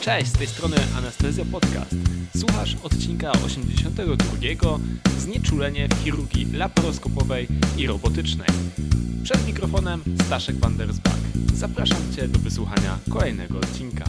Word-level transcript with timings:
Cześć, 0.00 0.26
z 0.26 0.38
tej 0.38 0.46
strony 0.46 0.76
Anestezja 0.96 1.44
Podcast. 1.52 1.94
Słuchasz 2.36 2.76
odcinka 2.82 3.32
82 3.46 4.78
Znieczulenie 5.18 5.88
w 5.88 6.04
chirurgii 6.04 6.52
laparoskopowej 6.52 7.48
i 7.78 7.86
robotycznej. 7.86 8.48
Przed 9.24 9.46
mikrofonem 9.46 10.02
Staszek 10.26 10.56
Wandersbach. 10.56 11.18
Zapraszam 11.54 12.14
Cię 12.16 12.28
do 12.28 12.38
wysłuchania 12.38 12.98
kolejnego 13.12 13.58
odcinka. 13.58 14.04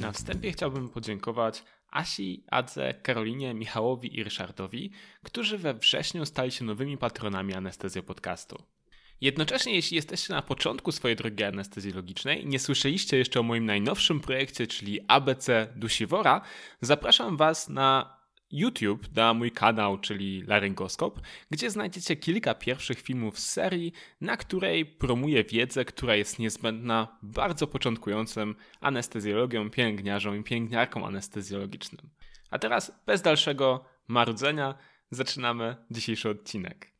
Na 0.00 0.12
wstępie 0.12 0.52
chciałbym 0.52 0.88
podziękować 0.88 1.64
Asi, 1.90 2.44
Adze, 2.50 2.94
Karolinie, 2.94 3.54
Michałowi 3.54 4.18
i 4.18 4.24
Ryszardowi, 4.24 4.90
którzy 5.22 5.58
we 5.58 5.74
wrześniu 5.74 6.26
stali 6.26 6.50
się 6.50 6.64
nowymi 6.64 6.98
patronami 6.98 7.54
Anestezja 7.54 8.02
Podcastu. 8.02 8.75
Jednocześnie, 9.20 9.74
jeśli 9.74 9.96
jesteście 9.96 10.34
na 10.34 10.42
początku 10.42 10.92
swojej 10.92 11.16
drogi 11.16 11.44
anestezjologicznej 11.44 12.42
i 12.42 12.46
nie 12.46 12.58
słyszeliście 12.58 13.16
jeszcze 13.16 13.40
o 13.40 13.42
moim 13.42 13.64
najnowszym 13.64 14.20
projekcie, 14.20 14.66
czyli 14.66 15.00
ABC 15.08 15.68
Dusiwora, 15.76 16.40
zapraszam 16.80 17.36
Was 17.36 17.68
na 17.68 18.16
YouTube, 18.50 19.16
na 19.16 19.34
mój 19.34 19.52
kanał, 19.52 19.98
czyli 19.98 20.42
Laryngoskop, 20.42 21.20
gdzie 21.50 21.70
znajdziecie 21.70 22.16
kilka 22.16 22.54
pierwszych 22.54 23.00
filmów 23.00 23.38
z 23.38 23.48
serii, 23.48 23.92
na 24.20 24.36
której 24.36 24.86
promuję 24.86 25.44
wiedzę, 25.44 25.84
która 25.84 26.16
jest 26.16 26.38
niezbędna 26.38 27.18
bardzo 27.22 27.66
początkującym 27.66 28.54
anestezjologiom, 28.80 29.70
pielęgniarzom 29.70 30.36
i 30.36 30.44
pielęgniarkom 30.44 31.04
anestezjologicznym. 31.04 32.10
A 32.50 32.58
teraz, 32.58 33.02
bez 33.06 33.22
dalszego 33.22 33.84
marudzenia, 34.08 34.74
zaczynamy 35.10 35.76
dzisiejszy 35.90 36.30
odcinek. 36.30 36.95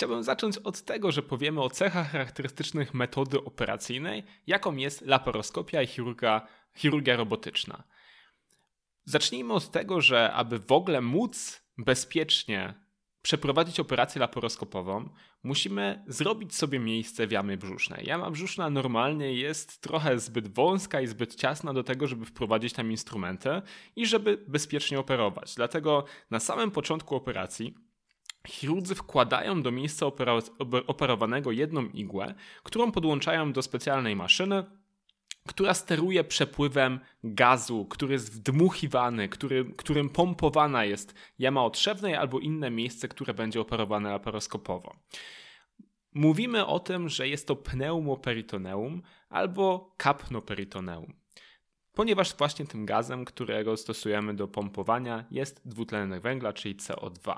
Chciałbym 0.00 0.22
zacząć 0.22 0.58
od 0.58 0.82
tego, 0.82 1.12
że 1.12 1.22
powiemy 1.22 1.62
o 1.62 1.70
cechach 1.70 2.10
charakterystycznych 2.10 2.94
metody 2.94 3.44
operacyjnej, 3.44 4.24
jaką 4.46 4.76
jest 4.76 5.00
laparoskopia 5.00 5.82
i 5.82 5.86
chirurgia, 5.86 6.46
chirurgia 6.76 7.16
robotyczna. 7.16 7.84
Zacznijmy 9.04 9.52
od 9.52 9.70
tego, 9.70 10.00
że 10.00 10.32
aby 10.32 10.58
w 10.58 10.72
ogóle 10.72 11.00
móc 11.00 11.62
bezpiecznie 11.78 12.74
przeprowadzić 13.22 13.80
operację 13.80 14.20
laparoskopową, 14.20 15.08
musimy 15.42 16.04
zrobić 16.06 16.54
sobie 16.54 16.78
miejsce 16.78 17.26
w 17.26 17.30
jamie 17.30 17.56
brzusznej. 17.56 18.06
Jama 18.06 18.30
brzuszna 18.30 18.70
normalnie 18.70 19.34
jest 19.34 19.80
trochę 19.80 20.18
zbyt 20.18 20.54
wąska 20.54 21.00
i 21.00 21.06
zbyt 21.06 21.34
ciasna 21.34 21.72
do 21.72 21.84
tego, 21.84 22.06
żeby 22.06 22.24
wprowadzić 22.24 22.72
tam 22.72 22.90
instrumenty 22.90 23.62
i 23.96 24.06
żeby 24.06 24.44
bezpiecznie 24.48 24.98
operować. 24.98 25.54
Dlatego 25.54 26.04
na 26.30 26.40
samym 26.40 26.70
początku 26.70 27.16
operacji 27.16 27.89
Chirurdzy 28.46 28.94
wkładają 28.94 29.62
do 29.62 29.70
miejsca 29.70 30.06
operowanego 30.86 31.52
jedną 31.52 31.84
igłę, 31.86 32.34
którą 32.62 32.92
podłączają 32.92 33.52
do 33.52 33.62
specjalnej 33.62 34.16
maszyny, 34.16 34.64
która 35.48 35.74
steruje 35.74 36.24
przepływem 36.24 37.00
gazu, 37.24 37.86
który 37.86 38.12
jest 38.12 38.32
wdmuchiwany, 38.32 39.28
który, 39.28 39.64
którym 39.76 40.08
pompowana 40.08 40.84
jest 40.84 41.14
jama 41.38 41.64
otrzewnej 41.64 42.14
albo 42.14 42.38
inne 42.38 42.70
miejsce, 42.70 43.08
które 43.08 43.34
będzie 43.34 43.60
operowane 43.60 44.10
laparoskopowo. 44.10 44.96
Mówimy 46.14 46.66
o 46.66 46.80
tym, 46.80 47.08
że 47.08 47.28
jest 47.28 47.46
to 47.46 47.56
pneumoperitoneum 47.56 49.02
albo 49.28 49.94
kapnoperitoneum, 49.96 51.12
ponieważ 51.92 52.36
właśnie 52.36 52.66
tym 52.66 52.86
gazem, 52.86 53.24
którego 53.24 53.76
stosujemy 53.76 54.34
do 54.34 54.48
pompowania 54.48 55.24
jest 55.30 55.68
dwutlenek 55.68 56.22
węgla, 56.22 56.52
czyli 56.52 56.76
CO2. 56.76 57.36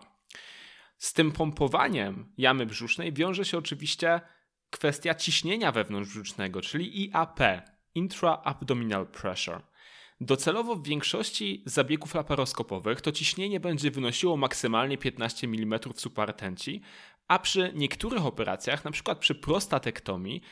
Z 1.02 1.12
tym 1.12 1.32
pompowaniem 1.32 2.32
jamy 2.38 2.66
brzusznej 2.66 3.12
wiąże 3.12 3.44
się 3.44 3.58
oczywiście 3.58 4.20
kwestia 4.70 5.14
ciśnienia 5.14 5.72
wewnątrzbrzusznego, 5.72 6.60
czyli 6.60 7.04
IAP, 7.04 7.40
Intra-Abdominal 7.94 9.06
Pressure. 9.06 9.62
Docelowo 10.20 10.76
w 10.76 10.86
większości 10.86 11.62
zabiegów 11.66 12.14
laparoskopowych 12.14 13.00
to 13.00 13.12
ciśnienie 13.12 13.60
będzie 13.60 13.90
wynosiło 13.90 14.36
maksymalnie 14.36 14.98
15 14.98 15.46
mm 15.46 15.80
subartenci, 15.94 16.82
a 17.28 17.38
przy 17.38 17.72
niektórych 17.74 18.26
operacjach, 18.26 18.86
np. 18.86 19.16
przy 19.16 19.34
prostatektomii, 19.34 20.42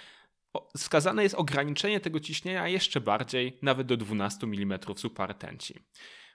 wskazane 0.76 1.22
jest 1.22 1.34
ograniczenie 1.34 2.00
tego 2.00 2.20
ciśnienia 2.20 2.69
jeszcze 2.69 3.00
bardziej, 3.00 3.58
nawet 3.62 3.86
do 3.86 3.97
12 3.97 4.47
mm 4.47 4.78
subartenci. 4.97 5.74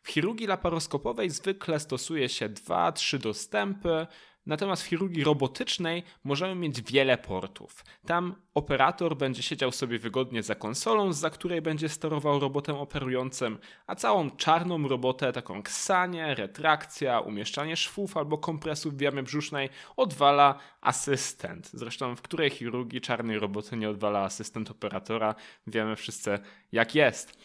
W 0.06 0.10
chirurgii 0.12 0.48
laparoskopowej 0.48 1.30
zwykle 1.30 1.80
stosuje 1.80 2.30
się 2.30 2.50
2-3 2.50 3.18
dostępy, 3.18 4.08
natomiast 4.46 4.84
w 4.84 4.86
chirurgii 4.86 5.24
robotycznej 5.24 6.04
możemy 6.24 6.56
mieć 6.56 6.82
wiele 6.82 7.18
portów. 7.18 7.86
Tam 8.08 8.36
operator 8.54 9.18
będzie 9.18 9.44
siedział 9.44 9.72
sobie 9.72 10.00
wygodnie 10.00 10.44
za 10.44 10.56
konsolą, 10.56 11.14
za 11.14 11.30
której 11.30 11.62
będzie 11.62 11.90
sterował 11.90 12.40
robotem 12.40 12.76
operującym, 12.76 13.58
a 13.88 13.96
całą 13.96 14.32
czarną 14.32 14.88
robotę, 14.88 15.34
taką 15.34 15.64
ksanie, 15.64 16.36
retrakcja, 16.36 17.20
umieszczanie 17.20 17.78
szwów 17.78 18.18
albo 18.18 18.38
kompresów 18.38 18.98
w 18.98 19.02
jamie 19.02 19.24
brzusznej 19.24 19.70
odwala 19.98 20.60
asystent. 20.82 21.70
Zresztą 21.74 22.16
w 22.16 22.22
której 22.22 22.50
chirurgii 22.50 23.02
czarnej 23.02 23.40
roboty 23.40 23.78
nie 23.78 23.90
odwala 23.90 24.20
asystent 24.20 24.72
operatora, 24.72 25.36
wiemy 25.68 25.96
wszyscy 25.96 26.40
jak 26.72 26.96
jest. 26.96 27.38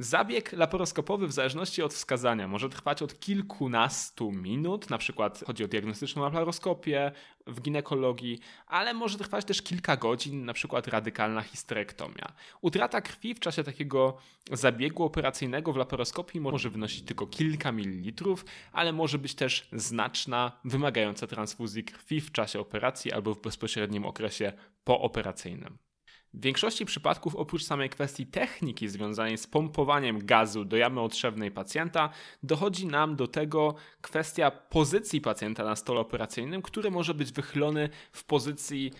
Zabieg 0.00 0.52
laparoskopowy 0.52 1.26
w 1.26 1.32
zależności 1.32 1.82
od 1.82 1.94
wskazania 1.94 2.48
może 2.48 2.68
trwać 2.68 3.02
od 3.02 3.20
kilkunastu 3.20 4.32
minut, 4.32 4.90
na 4.90 4.98
przykład 4.98 5.44
chodzi 5.46 5.64
o 5.64 5.68
diagnostyczną 5.68 6.22
laparoskopię 6.22 7.12
w 7.46 7.60
ginekologii, 7.60 8.38
ale 8.66 8.94
może 8.94 9.18
trwać 9.18 9.44
też 9.44 9.62
kilka 9.62 9.96
godzin, 9.96 10.44
na 10.44 10.52
przykład 10.52 10.88
radykalna 10.88 11.42
histerektomia. 11.42 12.32
Utrata 12.60 13.00
krwi 13.00 13.34
w 13.34 13.40
czasie 13.40 13.64
takiego 13.64 14.16
zabiegu 14.52 15.04
operacyjnego 15.04 15.72
w 15.72 15.76
laparoskopii 15.76 16.40
może 16.40 16.70
wynosić 16.70 17.02
tylko 17.02 17.26
kilka 17.26 17.72
mililitrów, 17.72 18.44
ale 18.72 18.92
może 18.92 19.18
być 19.18 19.34
też 19.34 19.68
znaczna, 19.72 20.52
wymagająca 20.64 21.26
transfuzji 21.26 21.84
krwi 21.84 22.20
w 22.20 22.32
czasie 22.32 22.60
operacji 22.60 23.12
albo 23.12 23.34
w 23.34 23.40
bezpośrednim 23.40 24.06
okresie 24.06 24.52
pooperacyjnym. 24.84 25.87
W 26.34 26.40
większości 26.40 26.86
przypadków, 26.86 27.36
oprócz 27.36 27.64
samej 27.64 27.90
kwestii 27.90 28.26
techniki 28.26 28.88
związanej 28.88 29.38
z 29.38 29.46
pompowaniem 29.46 30.26
gazu 30.26 30.64
do 30.64 30.76
jamy 30.76 31.00
otrzewnej 31.00 31.50
pacjenta, 31.50 32.10
dochodzi 32.42 32.86
nam 32.86 33.16
do 33.16 33.26
tego 33.26 33.74
kwestia 34.00 34.50
pozycji 34.50 35.20
pacjenta 35.20 35.64
na 35.64 35.76
stole 35.76 36.00
operacyjnym, 36.00 36.62
który 36.62 36.90
może 36.90 37.14
być 37.14 37.32
wychylony 37.32 37.88
w 38.12 38.24
pozycji 38.24 38.92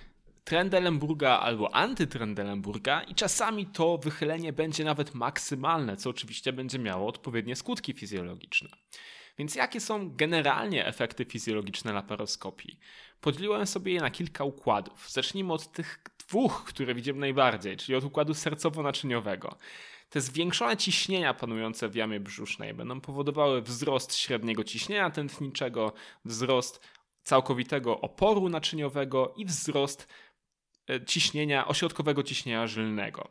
Trendelenburga 0.45 1.39
albo 1.39 1.75
antytrendelenburga 1.75 3.03
i 3.03 3.15
czasami 3.15 3.67
to 3.67 3.99
wychylenie 3.99 4.53
będzie 4.53 4.85
nawet 4.85 5.15
maksymalne, 5.15 5.97
co 5.97 6.11
oczywiście 6.11 6.53
będzie 6.53 6.79
miało 6.79 7.09
odpowiednie 7.09 7.57
skutki 7.57 7.93
fizjologiczne. 7.93 8.69
Więc 9.39 9.55
jakie 9.55 9.81
są 9.81 10.17
generalnie 10.17 10.87
efekty 10.87 11.25
fizjologiczne 11.25 11.93
laparoskopii? 11.93 12.79
Podzieliłem 13.21 13.67
sobie 13.67 13.93
je 13.93 14.01
na 14.01 14.11
kilka 14.11 14.45
układów. 14.45 15.11
Zacznijmy 15.11 15.53
od 15.53 15.73
tych 15.73 16.03
dwóch, 16.29 16.65
które 16.65 16.95
widzimy 16.95 17.21
najbardziej, 17.21 17.77
czyli 17.77 17.97
od 17.97 18.05
układu 18.05 18.33
sercowo-naczyniowego. 18.33 19.55
Te 20.11 20.21
zwiększone 20.21 20.77
ciśnienia 20.77 21.35
panujące 21.35 21.89
w 21.89 21.95
jamie 21.95 22.21
brzusznej 22.21 22.75
będą 22.75 23.01
powodowały 23.01 23.63
wzrost 23.63 24.15
średniego 24.17 24.65
ciśnienia 24.65 25.11
tętniczego, 25.11 25.93
wzrost 26.25 26.81
całkowitego 27.23 28.01
oporu 28.01 28.49
naczyniowego 28.49 29.35
i 29.37 29.45
wzrost 29.45 30.09
ciśnienia, 31.07 31.69
ośrodkowego 31.69 32.23
ciśnienia 32.23 32.67
żylnego. 32.67 33.29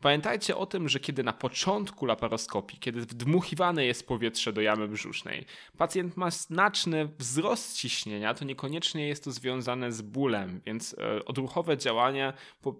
Pamiętajcie 0.00 0.56
o 0.56 0.66
tym, 0.66 0.88
że 0.88 1.00
kiedy 1.00 1.22
na 1.22 1.32
początku 1.32 2.06
laparoskopii, 2.06 2.78
kiedy 2.78 3.00
wdmuchiwane 3.00 3.84
jest 3.84 4.08
powietrze 4.08 4.52
do 4.52 4.60
jamy 4.60 4.88
brzusznej, 4.88 5.46
pacjent 5.78 6.16
ma 6.16 6.30
znaczny 6.30 7.08
wzrost 7.18 7.76
ciśnienia, 7.76 8.34
to 8.34 8.44
niekoniecznie 8.44 9.08
jest 9.08 9.24
to 9.24 9.32
związane 9.32 9.92
z 9.92 10.02
bólem, 10.02 10.60
więc 10.66 10.96
e, 10.98 11.24
odruchowe 11.24 11.78
działanie 11.78 12.32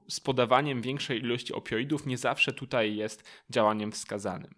z 0.09 0.21
podawaniem 0.21 0.83
większej 0.83 1.19
ilości 1.19 1.53
opioidów 1.53 2.07
nie 2.07 2.19
zawsze 2.19 2.53
tutaj 2.53 2.97
jest 2.97 3.25
działaniem 3.51 3.93
wskazanym. 3.93 4.55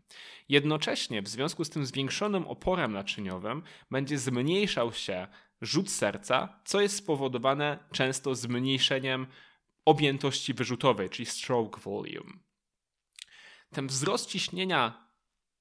Jednocześnie 0.48 1.22
w 1.22 1.28
związku 1.28 1.64
z 1.64 1.70
tym 1.70 1.86
zwiększonym 1.86 2.46
oporem 2.46 2.92
naczyniowym 2.92 3.62
będzie 3.90 4.18
zmniejszał 4.18 4.92
się 4.92 5.26
rzut 5.62 5.90
serca, 5.90 6.60
co 6.64 6.80
jest 6.80 6.96
spowodowane 6.96 7.78
często 7.92 8.34
zmniejszeniem 8.34 9.26
objętości 9.84 10.54
wyrzutowej, 10.54 11.10
czyli 11.10 11.26
stroke 11.26 11.80
volume. 11.80 12.32
Ten 13.70 13.86
wzrost 13.86 14.28
ciśnienia 14.28 15.08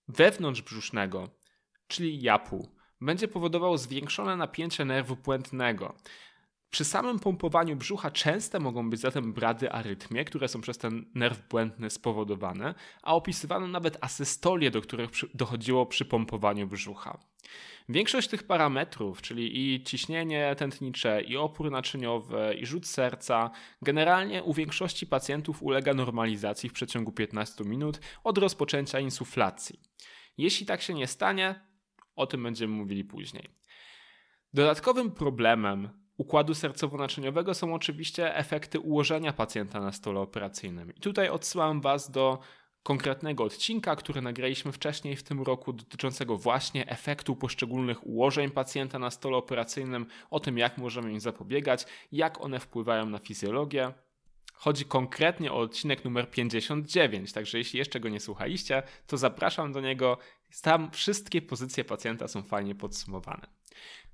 wewnątrzbrzusznego, 0.08 1.30
czyli 1.88 2.22
japu, 2.22 2.76
będzie 3.02 3.28
powodował 3.28 3.78
zwiększone 3.78 4.36
napięcie 4.36 4.86
nerwu 4.86 5.16
płętnego. 5.16 5.96
Przy 6.72 6.86
samym 6.86 7.20
pompowaniu 7.20 7.76
brzucha 7.76 8.12
częste 8.12 8.60
mogą 8.60 8.90
być 8.90 9.00
zatem 9.00 9.34
brady 9.34 9.72
arytmie, 9.72 10.26
które 10.26 10.48
są 10.48 10.62
przez 10.62 10.78
ten 10.78 11.06
nerw 11.16 11.48
błędny 11.50 11.90
spowodowane, 11.90 12.76
a 13.04 13.16
opisywano 13.16 13.68
nawet 13.68 13.98
asystolie, 14.02 14.72
do 14.72 14.82
których 14.82 15.10
dochodziło 15.34 15.86
przy 15.86 16.06
pompowaniu 16.06 16.68
brzucha. 16.68 17.20
Większość 17.90 18.28
tych 18.28 18.44
parametrów, 18.44 19.22
czyli 19.22 19.74
i 19.76 19.84
ciśnienie 19.84 20.56
tętnicze, 20.58 21.22
i 21.22 21.38
opór 21.38 21.72
naczyniowy, 21.72 22.56
i 22.60 22.66
rzut 22.66 22.88
serca, 22.88 23.52
generalnie 23.82 24.44
u 24.44 24.54
większości 24.54 25.08
pacjentów 25.08 25.64
ulega 25.64 25.94
normalizacji 25.94 26.70
w 26.70 26.74
przeciągu 26.74 27.12
15 27.12 27.64
minut 27.64 28.00
od 28.24 28.38
rozpoczęcia 28.38 29.00
insuflacji. 29.00 29.80
Jeśli 30.38 30.66
tak 30.66 30.82
się 30.82 30.94
nie 30.94 31.08
stanie, 31.08 31.68
o 32.16 32.28
tym 32.28 32.44
będziemy 32.44 32.74
mówili 32.74 33.04
później. 33.04 33.50
Dodatkowym 34.54 35.12
problemem 35.12 36.00
układu 36.22 36.54
sercowo-naczyniowego 36.54 37.54
są 37.54 37.74
oczywiście 37.74 38.36
efekty 38.36 38.80
ułożenia 38.80 39.34
pacjenta 39.34 39.80
na 39.80 39.92
stole 39.92 40.20
operacyjnym. 40.20 40.96
I 40.96 41.00
tutaj 41.00 41.30
odsyłam 41.30 41.82
Was 41.82 42.12
do 42.12 42.40
konkretnego 42.84 43.44
odcinka, 43.44 43.96
który 43.96 44.22
nagraliśmy 44.22 44.72
wcześniej 44.72 45.16
w 45.16 45.24
tym 45.24 45.42
roku, 45.42 45.74
dotyczącego 45.74 46.38
właśnie 46.38 46.88
efektu 46.88 47.36
poszczególnych 47.36 48.08
ułożeń 48.08 48.52
pacjenta 48.52 49.00
na 49.00 49.12
stole 49.12 49.38
operacyjnym, 49.38 50.06
o 50.30 50.40
tym, 50.40 50.58
jak 50.58 50.78
możemy 50.78 51.12
im 51.12 51.20
zapobiegać, 51.20 51.86
jak 52.12 52.42
one 52.42 52.60
wpływają 52.60 53.06
na 53.06 53.20
fizjologię. 53.20 53.94
Chodzi 54.54 54.86
konkretnie 54.86 55.52
o 55.52 55.58
odcinek 55.58 56.06
numer 56.06 56.32
59, 56.32 57.34
także 57.34 57.58
jeśli 57.58 57.80
jeszcze 57.80 58.00
go 58.00 58.10
nie 58.10 58.20
słuchaliście, 58.20 58.84
to 59.08 59.18
zapraszam 59.18 59.72
do 59.72 59.82
niego. 59.82 60.18
Tam 60.62 60.92
wszystkie 60.92 61.42
pozycje 61.42 61.84
pacjenta 61.84 62.28
są 62.28 62.44
fajnie 62.44 62.76
podsumowane. 62.76 63.61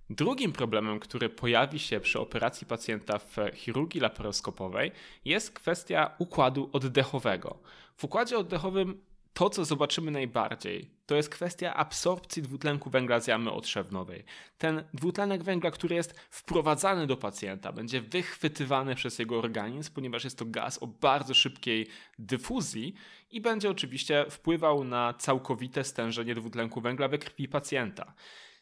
Drugim 0.09 0.51
problemem, 0.51 0.99
który 0.99 1.29
pojawi 1.29 1.79
się 1.79 1.99
przy 1.99 2.19
operacji 2.19 2.67
pacjenta 2.67 3.19
w 3.19 3.35
chirurgii 3.53 4.01
laparoskopowej, 4.01 4.91
jest 5.25 5.51
kwestia 5.51 6.15
układu 6.17 6.69
oddechowego. 6.73 7.59
W 7.97 8.03
układzie 8.03 8.37
oddechowym 8.37 9.01
to, 9.33 9.49
co 9.49 9.65
zobaczymy 9.65 10.11
najbardziej, 10.11 10.89
to 11.05 11.15
jest 11.15 11.29
kwestia 11.29 11.73
absorpcji 11.73 12.41
dwutlenku 12.41 12.89
węgla 12.89 13.19
z 13.19 13.27
jamy 13.27 13.51
otrzewnowej. 13.51 14.23
Ten 14.57 14.83
dwutlenek 14.93 15.43
węgla, 15.43 15.71
który 15.71 15.95
jest 15.95 16.19
wprowadzany 16.19 17.07
do 17.07 17.17
pacjenta, 17.17 17.71
będzie 17.71 18.01
wychwytywany 18.01 18.95
przez 18.95 19.19
jego 19.19 19.39
organizm, 19.39 19.93
ponieważ 19.93 20.23
jest 20.23 20.37
to 20.37 20.45
gaz 20.45 20.83
o 20.83 20.87
bardzo 20.87 21.33
szybkiej 21.33 21.87
dyfuzji 22.19 22.93
i 23.31 23.41
będzie 23.41 23.69
oczywiście 23.69 24.25
wpływał 24.29 24.83
na 24.83 25.13
całkowite 25.13 25.83
stężenie 25.83 26.35
dwutlenku 26.35 26.81
węgla 26.81 27.07
we 27.07 27.17
krwi 27.17 27.47
pacjenta. 27.47 28.13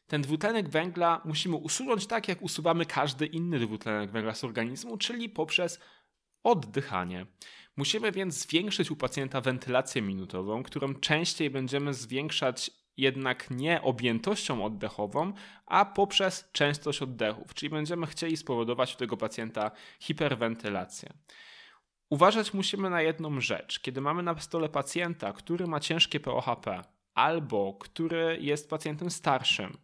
Ten 0.07 0.21
dwutlenek 0.21 0.69
węgla 0.69 1.21
musimy 1.25 1.55
usunąć 1.55 2.07
tak, 2.07 2.27
jak 2.27 2.41
usuwamy 2.41 2.85
każdy 2.85 3.25
inny 3.25 3.59
dwutlenek 3.59 4.11
węgla 4.11 4.33
z 4.33 4.43
organizmu, 4.43 4.97
czyli 4.97 5.29
poprzez 5.29 5.79
oddychanie. 6.43 7.25
Musimy 7.77 8.11
więc 8.11 8.39
zwiększyć 8.39 8.91
u 8.91 8.95
pacjenta 8.95 9.41
wentylację 9.41 10.01
minutową, 10.01 10.63
którą 10.63 10.95
częściej 10.95 11.49
będziemy 11.49 11.93
zwiększać 11.93 12.71
jednak 12.97 13.51
nie 13.51 13.81
objętością 13.81 14.65
oddechową, 14.65 15.33
a 15.65 15.85
poprzez 15.85 16.49
częstość 16.51 17.01
oddechów, 17.01 17.53
czyli 17.53 17.69
będziemy 17.69 18.07
chcieli 18.07 18.37
spowodować 18.37 18.95
u 18.95 18.97
tego 18.97 19.17
pacjenta 19.17 19.71
hiperwentylację. 19.99 21.09
Uważać 22.09 22.53
musimy 22.53 22.89
na 22.89 23.01
jedną 23.01 23.41
rzecz. 23.41 23.79
Kiedy 23.79 24.01
mamy 24.01 24.23
na 24.23 24.39
stole 24.39 24.69
pacjenta, 24.69 25.33
który 25.33 25.67
ma 25.67 25.79
ciężkie 25.79 26.19
POHP 26.19 26.81
albo 27.13 27.73
który 27.73 28.37
jest 28.41 28.69
pacjentem 28.69 29.09
starszym, 29.11 29.77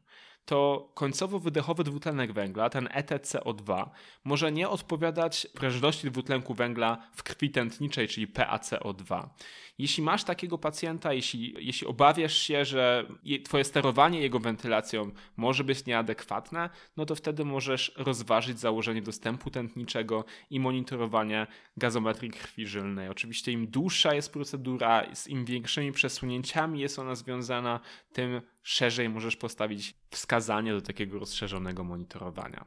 to 0.45 0.91
końcowo-wydechowy 0.95 1.83
dwutlenek 1.83 2.31
węgla, 2.33 2.69
ten 2.69 2.85
ETCO2, 2.85 3.89
może 4.23 4.51
nie 4.51 4.69
odpowiadać 4.69 5.47
prężności 5.53 6.11
dwutlenku 6.11 6.53
węgla 6.53 6.97
w 7.15 7.23
krwi 7.23 7.49
tętniczej, 7.49 8.07
czyli 8.07 8.27
PaCO2. 8.27 9.29
Jeśli 9.77 10.03
masz 10.03 10.23
takiego 10.23 10.57
pacjenta, 10.57 11.13
jeśli, 11.13 11.55
jeśli 11.59 11.87
obawiasz 11.87 12.37
się, 12.37 12.65
że 12.65 13.07
twoje 13.43 13.63
sterowanie 13.63 14.21
jego 14.21 14.39
wentylacją 14.39 15.11
może 15.37 15.63
być 15.63 15.85
nieadekwatne, 15.85 16.69
no 16.97 17.05
to 17.05 17.15
wtedy 17.15 17.45
możesz 17.45 17.91
rozważyć 17.97 18.59
założenie 18.59 19.01
dostępu 19.01 19.51
tętniczego 19.51 20.25
i 20.49 20.59
monitorowanie 20.59 21.47
gazometrii 21.77 22.31
krwi 22.31 22.67
żylnej. 22.67 23.09
Oczywiście 23.09 23.51
im 23.51 23.67
dłuższa 23.67 24.13
jest 24.13 24.33
procedura, 24.33 25.15
z 25.15 25.27
im 25.27 25.45
większymi 25.45 25.91
przesunięciami 25.91 26.79
jest 26.79 26.99
ona 26.99 27.15
związana, 27.15 27.79
tym 28.13 28.41
szerzej 28.63 29.09
możesz 29.09 29.35
postawić 29.35 29.93
wskazanie 30.09 30.73
do 30.73 30.81
takiego 30.81 31.19
rozszerzonego 31.19 31.83
monitorowania. 31.83 32.65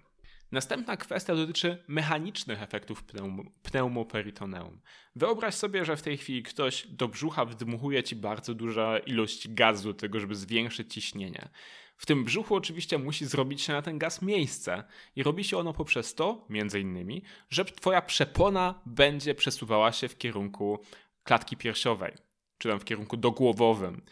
Następna 0.52 0.96
kwestia 0.96 1.34
dotyczy 1.34 1.84
mechanicznych 1.88 2.62
efektów 2.62 3.04
pneum 3.04 3.50
pneumoperitoneum. 3.62 4.80
Wyobraź 5.16 5.54
sobie, 5.54 5.84
że 5.84 5.96
w 5.96 6.02
tej 6.02 6.16
chwili 6.16 6.42
ktoś 6.42 6.86
do 6.86 7.08
brzucha 7.08 7.44
wdmuchuje 7.44 8.02
ci 8.02 8.16
bardzo 8.16 8.54
duża 8.54 8.98
ilość 8.98 9.48
gazu 9.48 9.92
do 9.92 9.98
tego, 9.98 10.20
żeby 10.20 10.34
zwiększyć 10.34 10.94
ciśnienie. 10.94 11.48
W 11.96 12.06
tym 12.06 12.24
brzuchu 12.24 12.54
oczywiście 12.54 12.98
musi 12.98 13.26
zrobić 13.26 13.62
się 13.62 13.72
na 13.72 13.82
ten 13.82 13.98
gaz 13.98 14.22
miejsce 14.22 14.84
i 15.16 15.22
robi 15.22 15.44
się 15.44 15.58
ono 15.58 15.72
poprzez 15.72 16.14
to, 16.14 16.46
między 16.48 16.80
innymi, 16.80 17.22
że 17.50 17.64
twoja 17.64 18.02
przepona 18.02 18.80
będzie 18.86 19.34
przesuwała 19.34 19.92
się 19.92 20.08
w 20.08 20.18
kierunku 20.18 20.78
klatki 21.22 21.56
piersiowej, 21.56 22.12
czy 22.58 22.68
tam 22.68 22.80
w 22.80 22.84
kierunku 22.84 23.16
dogłowowym. 23.16 24.02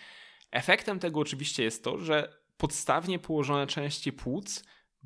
Efektem 0.52 0.98
tego 0.98 1.20
oczywiście 1.20 1.62
jest 1.62 1.84
to, 1.84 1.98
że 1.98 2.36
podstawnie 2.56 3.18
położone 3.18 3.66
części 3.66 4.12
płuc 4.12 4.64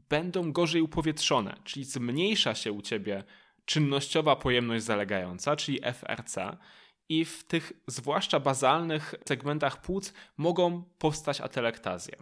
będą 0.09 0.53
gorzej 0.53 0.83
upowietrzone, 0.83 1.57
czyli 1.65 1.85
zmniejsza 1.85 2.55
się 2.55 2.73
u 2.73 2.83
ciebie 2.83 3.25
czynnościowa 3.65 4.37
pojemność 4.37 4.85
zalegająca, 4.85 5.57
czyli 5.57 5.81
FRC, 5.93 6.57
i 7.09 7.25
w 7.25 7.45
tych 7.45 7.73
zwłaszcza 7.87 8.41
bazalnych 8.41 9.15
segmentach 9.29 9.81
płuc 9.81 10.13
mogą 10.37 10.83
powstać 10.99 11.41
atelektazje. 11.41 12.17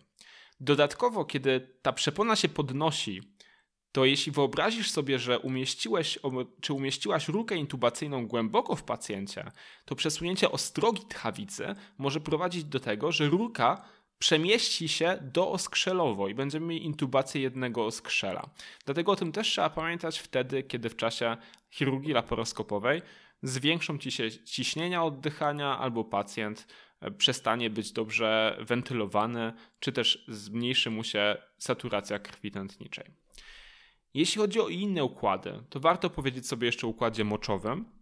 Dodatkowo, 0.61 1.25
kiedy 1.25 1.77
ta 1.83 1.93
przepona 1.93 2.37
się 2.37 2.49
podnosi, 2.49 3.23
to 3.95 4.05
jeśli 4.05 4.33
wyobrazisz 4.33 4.91
sobie, 4.91 5.19
że 5.19 5.39
umieściłeś, 5.39 6.19
czy 6.61 6.73
umieściłaś 6.73 7.29
rurkę 7.29 7.57
intubacyjną 7.57 8.27
głęboko 8.27 8.77
w 8.77 8.83
pacjencie, 8.83 9.51
to 9.85 9.95
przesunięcie 9.95 10.51
ostrogi 10.51 11.03
tchawicy 11.09 11.75
może 11.99 12.21
prowadzić 12.21 12.65
do 12.65 12.81
tego, 12.81 13.13
że 13.13 13.29
rurka 13.29 13.85
przemieści 14.19 14.89
się 14.89 15.19
do 15.23 15.51
oskrzelowo 15.51 16.29
i 16.29 16.35
będziemy 16.35 16.67
mieli 16.67 16.85
intubację 16.85 17.41
jednego 17.41 17.87
oskrzela. 17.87 18.51
Dlatego 18.85 19.13
o 19.13 19.17
tym 19.17 19.33
też 19.33 19.49
trzeba 19.49 19.71
pamiętać 19.71 20.19
wtedy, 20.19 20.63
kiedy 20.63 20.89
w 20.91 20.97
czasie 20.97 21.37
chirurgii 21.71 22.13
laparoskopowej 22.13 23.03
zwiększą 23.43 23.99
ci 23.99 24.11
się 24.11 24.31
ciśnienia 24.31 25.05
oddychania 25.05 25.79
albo 25.79 26.05
pacjent 26.05 26.67
e, 27.01 27.11
przestanie 27.11 27.71
być 27.71 27.93
dobrze 27.93 28.59
wentylowany, 28.61 29.53
czy 29.81 29.93
też 29.93 30.25
zmniejszy 30.29 30.91
mu 30.91 31.05
się 31.05 31.37
saturacja 31.59 32.19
krwi 32.19 32.51
tętniczej. 32.51 33.24
Jeśli 34.15 34.41
chodzi 34.41 34.61
o 34.61 34.69
inne 34.69 35.05
układy, 35.05 35.63
to 35.71 35.81
warto 35.81 36.11
powiedzieć 36.11 36.47
sobie 36.47 36.67
jeszcze 36.67 36.87
o 36.87 36.91
układzie 36.91 37.25
moczowym, 37.25 37.95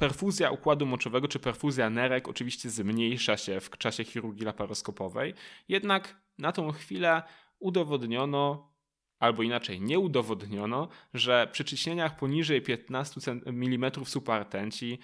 Perfuzja 0.00 0.50
układu 0.50 0.86
moczowego 0.86 1.28
czy 1.28 1.38
perfuzja 1.38 1.90
nerek 1.90 2.28
oczywiście 2.28 2.70
zmniejsza 2.70 3.36
się 3.36 3.60
w 3.60 3.78
czasie 3.78 4.04
chirurgii 4.04 4.44
laparoskopowej, 4.44 5.34
jednak 5.68 6.20
na 6.38 6.52
tą 6.52 6.72
chwilę 6.72 7.22
udowodniono, 7.58 8.72
albo 9.18 9.42
inaczej 9.42 9.80
nie 9.80 9.98
udowodniono, 9.98 10.88
że 11.14 11.48
przy 11.52 11.64
ciśnieniach 11.64 12.16
poniżej 12.16 12.62
15 12.62 13.32
mm 13.46 13.90
subartenci, 14.04 14.98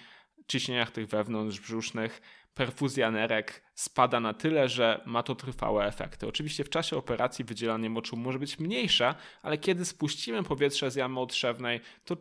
ciśnieniach 0.47 0.91
tych 0.91 1.07
wewnątrzbrzusznych, 1.07 2.21
perfuzja 2.57 3.11
nerek 3.11 3.63
spada 3.75 4.19
na 4.19 4.33
tyle, 4.33 4.69
że 4.69 5.01
ma 5.05 5.23
to 5.23 5.35
trwałe 5.35 5.85
efekty. 5.85 6.27
Oczywiście 6.27 6.63
w 6.63 6.69
czasie 6.69 6.97
operacji 6.97 7.45
wydzielanie 7.45 7.89
moczu 7.89 8.17
może 8.17 8.39
być 8.39 8.59
mniejsze, 8.59 9.15
ale 9.41 9.57
kiedy 9.57 9.85
spuścimy 9.85 10.43
powietrze 10.43 10.91
z 10.91 10.95
jamy 10.95 11.19
otrzewnej, 11.19 11.79
to 12.05 12.17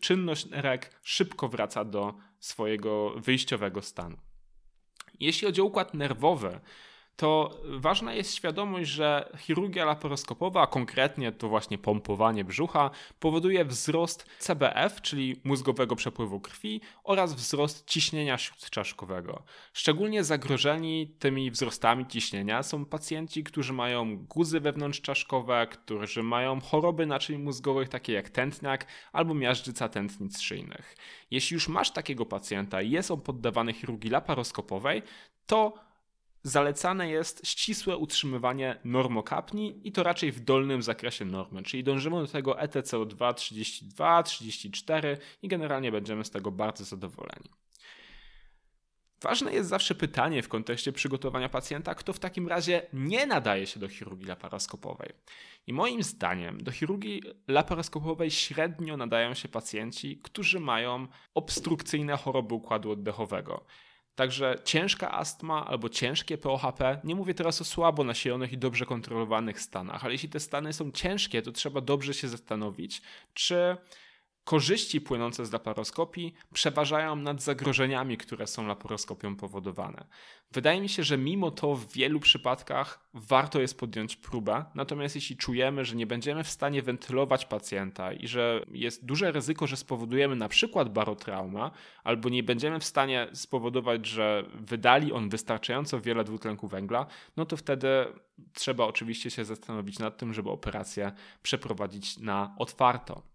czynność 0.00 0.46
nerek 0.46 1.00
szybko 1.02 1.48
wraca 1.48 1.84
do 1.84 2.14
swojego 2.38 3.10
wyjściowego 3.16 3.82
stanu. 3.82 4.16
Jeśli 5.20 5.46
chodzi 5.46 5.60
o 5.60 5.64
układ 5.64 5.94
nerwowy, 5.94 6.60
to 7.20 7.60
ważna 7.64 8.14
jest 8.14 8.34
świadomość, 8.34 8.90
że 8.90 9.32
chirurgia 9.38 9.84
laparoskopowa, 9.84 10.62
a 10.62 10.66
konkretnie 10.66 11.32
to 11.32 11.48
właśnie 11.48 11.78
pompowanie 11.78 12.44
brzucha, 12.44 12.90
powoduje 13.18 13.64
wzrost 13.64 14.26
CBF, 14.38 15.00
czyli 15.02 15.40
mózgowego 15.44 15.96
przepływu 15.96 16.40
krwi 16.40 16.80
oraz 17.04 17.34
wzrost 17.34 17.86
ciśnienia 17.86 18.38
śródczaszkowego. 18.38 19.42
Szczególnie 19.72 20.24
zagrożeni 20.24 21.14
tymi 21.18 21.50
wzrostami 21.50 22.06
ciśnienia 22.06 22.62
są 22.62 22.84
pacjenci, 22.84 23.44
którzy 23.44 23.72
mają 23.72 24.16
guzy 24.16 24.60
wewnątrzczaszkowe, 24.60 25.66
którzy 25.66 26.22
mają 26.22 26.60
choroby 26.60 27.06
naczyń 27.06 27.38
mózgowych 27.38 27.88
takie 27.88 28.12
jak 28.12 28.30
tętniak 28.30 28.86
albo 29.12 29.34
miażdżyca 29.34 29.88
tętnic 29.88 30.40
szyjnych. 30.40 30.96
Jeśli 31.30 31.54
już 31.54 31.68
masz 31.68 31.90
takiego 31.90 32.26
pacjenta 32.26 32.82
i 32.82 32.90
jest 32.90 33.10
on 33.10 33.20
poddawany 33.20 33.72
chirurgii 33.72 34.10
laparoskopowej, 34.10 35.02
to 35.46 35.89
zalecane 36.42 37.10
jest 37.10 37.46
ścisłe 37.46 37.96
utrzymywanie 37.96 38.80
normokapni 38.84 39.80
i 39.84 39.92
to 39.92 40.02
raczej 40.02 40.32
w 40.32 40.40
dolnym 40.40 40.82
zakresie 40.82 41.24
normy, 41.24 41.62
czyli 41.62 41.84
dążymy 41.84 42.16
do 42.16 42.26
tego 42.26 42.52
ETCO2 42.52 43.34
32, 43.34 44.22
34 44.22 45.18
i 45.42 45.48
generalnie 45.48 45.92
będziemy 45.92 46.24
z 46.24 46.30
tego 46.30 46.50
bardzo 46.50 46.84
zadowoleni. 46.84 47.50
Ważne 49.22 49.52
jest 49.52 49.68
zawsze 49.68 49.94
pytanie 49.94 50.42
w 50.42 50.48
kontekście 50.48 50.92
przygotowania 50.92 51.48
pacjenta, 51.48 51.94
kto 51.94 52.12
w 52.12 52.18
takim 52.18 52.48
razie 52.48 52.82
nie 52.92 53.26
nadaje 53.26 53.66
się 53.66 53.80
do 53.80 53.88
chirurgii 53.88 54.26
laparoskopowej. 54.26 55.12
I 55.66 55.72
moim 55.72 56.02
zdaniem 56.02 56.62
do 56.62 56.70
chirurgii 56.70 57.22
laparoskopowej 57.48 58.30
średnio 58.30 58.96
nadają 58.96 59.34
się 59.34 59.48
pacjenci, 59.48 60.20
którzy 60.22 60.60
mają 60.60 61.06
obstrukcyjne 61.34 62.16
choroby 62.16 62.54
układu 62.54 62.90
oddechowego. 62.90 63.64
Także 64.20 64.56
ciężka 64.64 65.12
astma 65.12 65.66
albo 65.66 65.88
ciężkie 65.88 66.38
POHP, 66.38 67.00
nie 67.04 67.14
mówię 67.14 67.34
teraz 67.34 67.60
o 67.60 67.64
słabo 67.64 68.04
nasilonych 68.04 68.52
i 68.52 68.58
dobrze 68.58 68.86
kontrolowanych 68.86 69.60
stanach, 69.60 70.04
ale 70.04 70.12
jeśli 70.12 70.28
te 70.28 70.40
stany 70.40 70.72
są 70.72 70.90
ciężkie, 70.90 71.42
to 71.42 71.52
trzeba 71.52 71.80
dobrze 71.80 72.14
się 72.14 72.28
zastanowić, 72.28 73.02
czy 73.34 73.76
korzyści 74.44 75.00
płynące 75.00 75.46
z 75.46 75.52
laparoskopii 75.52 76.34
przeważają 76.52 77.16
nad 77.16 77.42
zagrożeniami, 77.42 78.16
które 78.16 78.46
są 78.46 78.66
laparoskopią 78.66 79.36
powodowane. 79.36 80.06
Wydaje 80.52 80.80
mi 80.80 80.88
się, 80.88 81.02
że 81.02 81.18
mimo 81.18 81.50
to 81.50 81.74
w 81.74 81.92
wielu 81.92 82.20
przypadkach 82.20 83.08
warto 83.14 83.60
jest 83.60 83.78
podjąć 83.78 84.16
próbę, 84.16 84.64
natomiast 84.74 85.14
jeśli 85.14 85.36
czujemy, 85.36 85.84
że 85.84 85.96
nie 85.96 86.06
będziemy 86.06 86.44
w 86.44 86.50
stanie 86.50 86.82
wentylować 86.82 87.46
pacjenta 87.46 88.12
i 88.12 88.28
że 88.28 88.64
jest 88.72 89.04
duże 89.04 89.32
ryzyko, 89.32 89.66
że 89.66 89.76
spowodujemy 89.76 90.36
na 90.36 90.48
przykład 90.48 90.92
barotrauma, 90.92 91.70
albo 92.04 92.28
nie 92.28 92.42
będziemy 92.42 92.80
w 92.80 92.84
stanie 92.84 93.28
spowodować, 93.32 94.06
że 94.06 94.44
wydali 94.54 95.12
on 95.12 95.28
wystarczająco 95.28 96.00
wiele 96.00 96.24
dwutlenku 96.24 96.68
węgla, 96.68 97.06
no 97.36 97.46
to 97.46 97.56
wtedy 97.56 97.88
trzeba 98.52 98.84
oczywiście 98.84 99.30
się 99.30 99.44
zastanowić 99.44 99.98
nad 99.98 100.18
tym, 100.18 100.34
żeby 100.34 100.50
operację 100.50 101.12
przeprowadzić 101.42 102.18
na 102.18 102.54
otwarto. 102.58 103.30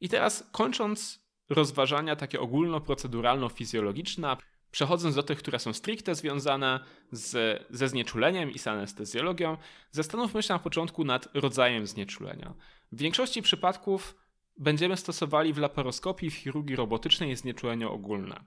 I 0.00 0.08
teraz 0.08 0.48
kończąc 0.52 1.26
rozważania 1.48 2.16
takie 2.16 2.40
ogólnoproceduralno-fizjologiczne, 2.40 4.36
przechodząc 4.70 5.14
do 5.14 5.22
tych, 5.22 5.38
które 5.38 5.58
są 5.58 5.72
stricte 5.72 6.14
związane 6.14 6.80
z, 7.12 7.62
ze 7.70 7.88
znieczuleniem 7.88 8.50
i 8.50 8.58
z 8.58 8.66
anestezjologią, 8.66 9.56
zastanówmy 9.90 10.42
się 10.42 10.54
na 10.54 10.58
początku 10.58 11.04
nad 11.04 11.28
rodzajem 11.34 11.86
znieczulenia. 11.86 12.54
W 12.92 12.98
większości 12.98 13.42
przypadków 13.42 14.16
będziemy 14.58 14.96
stosowali 14.96 15.52
w 15.52 15.58
laparoskopii 15.58 16.30
w 16.30 16.34
chirurgii 16.34 16.76
robotycznej 16.76 17.36
znieczulenie 17.36 17.88
ogólne. 17.88 18.44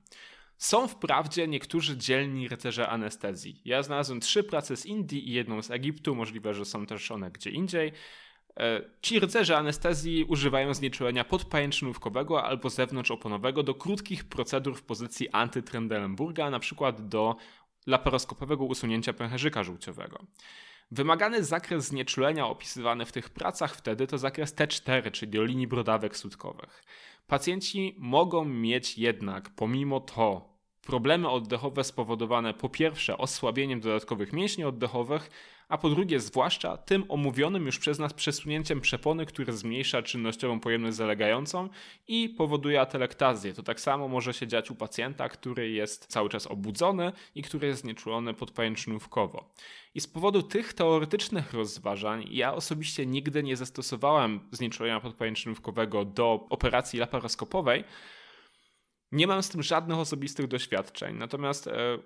Są 0.58 0.88
wprawdzie 0.88 1.48
niektórzy 1.48 1.98
dzielni 1.98 2.48
rycerze 2.48 2.90
anestezji. 2.90 3.62
Ja 3.66 3.84
znalazłem 3.84 4.20
trzy 4.20 4.44
prace 4.44 4.78
z 4.78 4.86
Indii 4.86 5.30
i 5.30 5.34
jedną 5.34 5.62
z 5.62 5.72
Egiptu, 5.72 6.16
możliwe, 6.16 6.54
że 6.54 6.66
są 6.66 6.86
też 6.86 7.12
one 7.12 7.32
gdzie 7.32 7.50
indziej. 7.50 7.92
E, 8.60 8.82
ci 9.02 9.20
rycerze 9.20 9.58
anestezji 9.58 10.24
używają 10.24 10.74
znieczulenia 10.74 11.24
podpajęczynówkowego 11.24 12.44
albo 12.44 12.70
zewnątrzoponowego 12.70 13.64
do 13.64 13.76
krótkich 13.76 14.24
procedur 14.24 14.76
w 14.76 14.84
pozycji 14.84 15.30
antytrendelenburga, 15.30 16.48
np. 16.48 16.94
do 17.00 17.36
laparoskopowego 17.88 18.64
usunięcia 18.64 19.14
pęcherzyka 19.14 19.64
żółciowego. 19.64 20.26
Wymagany 20.92 21.44
zakres 21.44 21.86
znieczulenia 21.86 22.48
opisywany 22.48 23.06
w 23.06 23.12
tych 23.12 23.30
pracach 23.30 23.76
wtedy 23.76 24.08
to 24.08 24.18
zakres 24.18 24.56
T4, 24.56 25.12
czyli 25.12 25.46
linii 25.46 25.68
brodawek 25.68 26.18
sutkowych. 26.18 26.84
Pacjenci 27.28 27.96
mogą 27.98 28.46
mieć 28.46 28.98
jednak, 28.98 29.50
pomimo 29.50 30.00
to, 30.00 30.49
problemy 30.82 31.30
oddechowe 31.30 31.84
spowodowane 31.84 32.54
po 32.54 32.70
pierwsze 32.70 33.18
osłabieniem 33.18 33.80
dodatkowych 33.80 34.34
mięśni 34.34 34.64
oddechowych, 34.64 35.30
a 35.70 35.78
po 35.78 35.90
drugie 35.90 36.20
zwłaszcza 36.20 36.78
tym 36.78 37.06
omówionym 37.10 37.66
już 37.66 37.80
przez 37.80 38.00
nas 38.00 38.14
przesunięciem 38.14 38.82
przepony, 38.82 39.26
które 39.26 39.54
zmniejsza 39.54 40.02
czynnościową 40.02 40.60
pojemność 40.60 40.98
zalegającą 40.98 41.70
i 42.08 42.30
powoduje 42.30 42.82
atelektazję. 42.82 43.54
To 43.54 43.64
tak 43.64 43.80
samo 43.80 44.08
może 44.08 44.34
się 44.34 44.48
dziać 44.48 44.72
u 44.72 44.76
pacjenta, 44.76 45.30
który 45.30 45.70
jest 45.70 46.06
cały 46.06 46.30
czas 46.30 46.48
obudzony 46.48 47.12
i 47.36 47.42
który 47.42 47.68
jest 47.68 47.82
znieczulony 47.82 48.34
podpajęczynówkowo. 48.34 49.50
I 49.96 50.02
z 50.02 50.08
powodu 50.08 50.44
tych 50.44 50.74
teoretycznych 50.74 51.54
rozważań 51.54 52.26
ja 52.32 52.54
osobiście 52.54 53.06
nigdy 53.06 53.44
nie 53.44 53.56
zastosowałem 53.56 54.40
znieczulenia 54.52 55.00
podpajęczynówkowego 55.00 56.06
do 56.06 56.48
operacji 56.50 57.00
laparoskopowej, 57.00 57.84
nie 59.12 59.28
mam 59.28 59.44
z 59.44 59.50
tym 59.50 59.64
żadnych 59.64 59.98
osobistych 59.98 60.48
doświadczeń, 60.48 61.18
natomiast 61.18 61.68
e, 61.68 62.00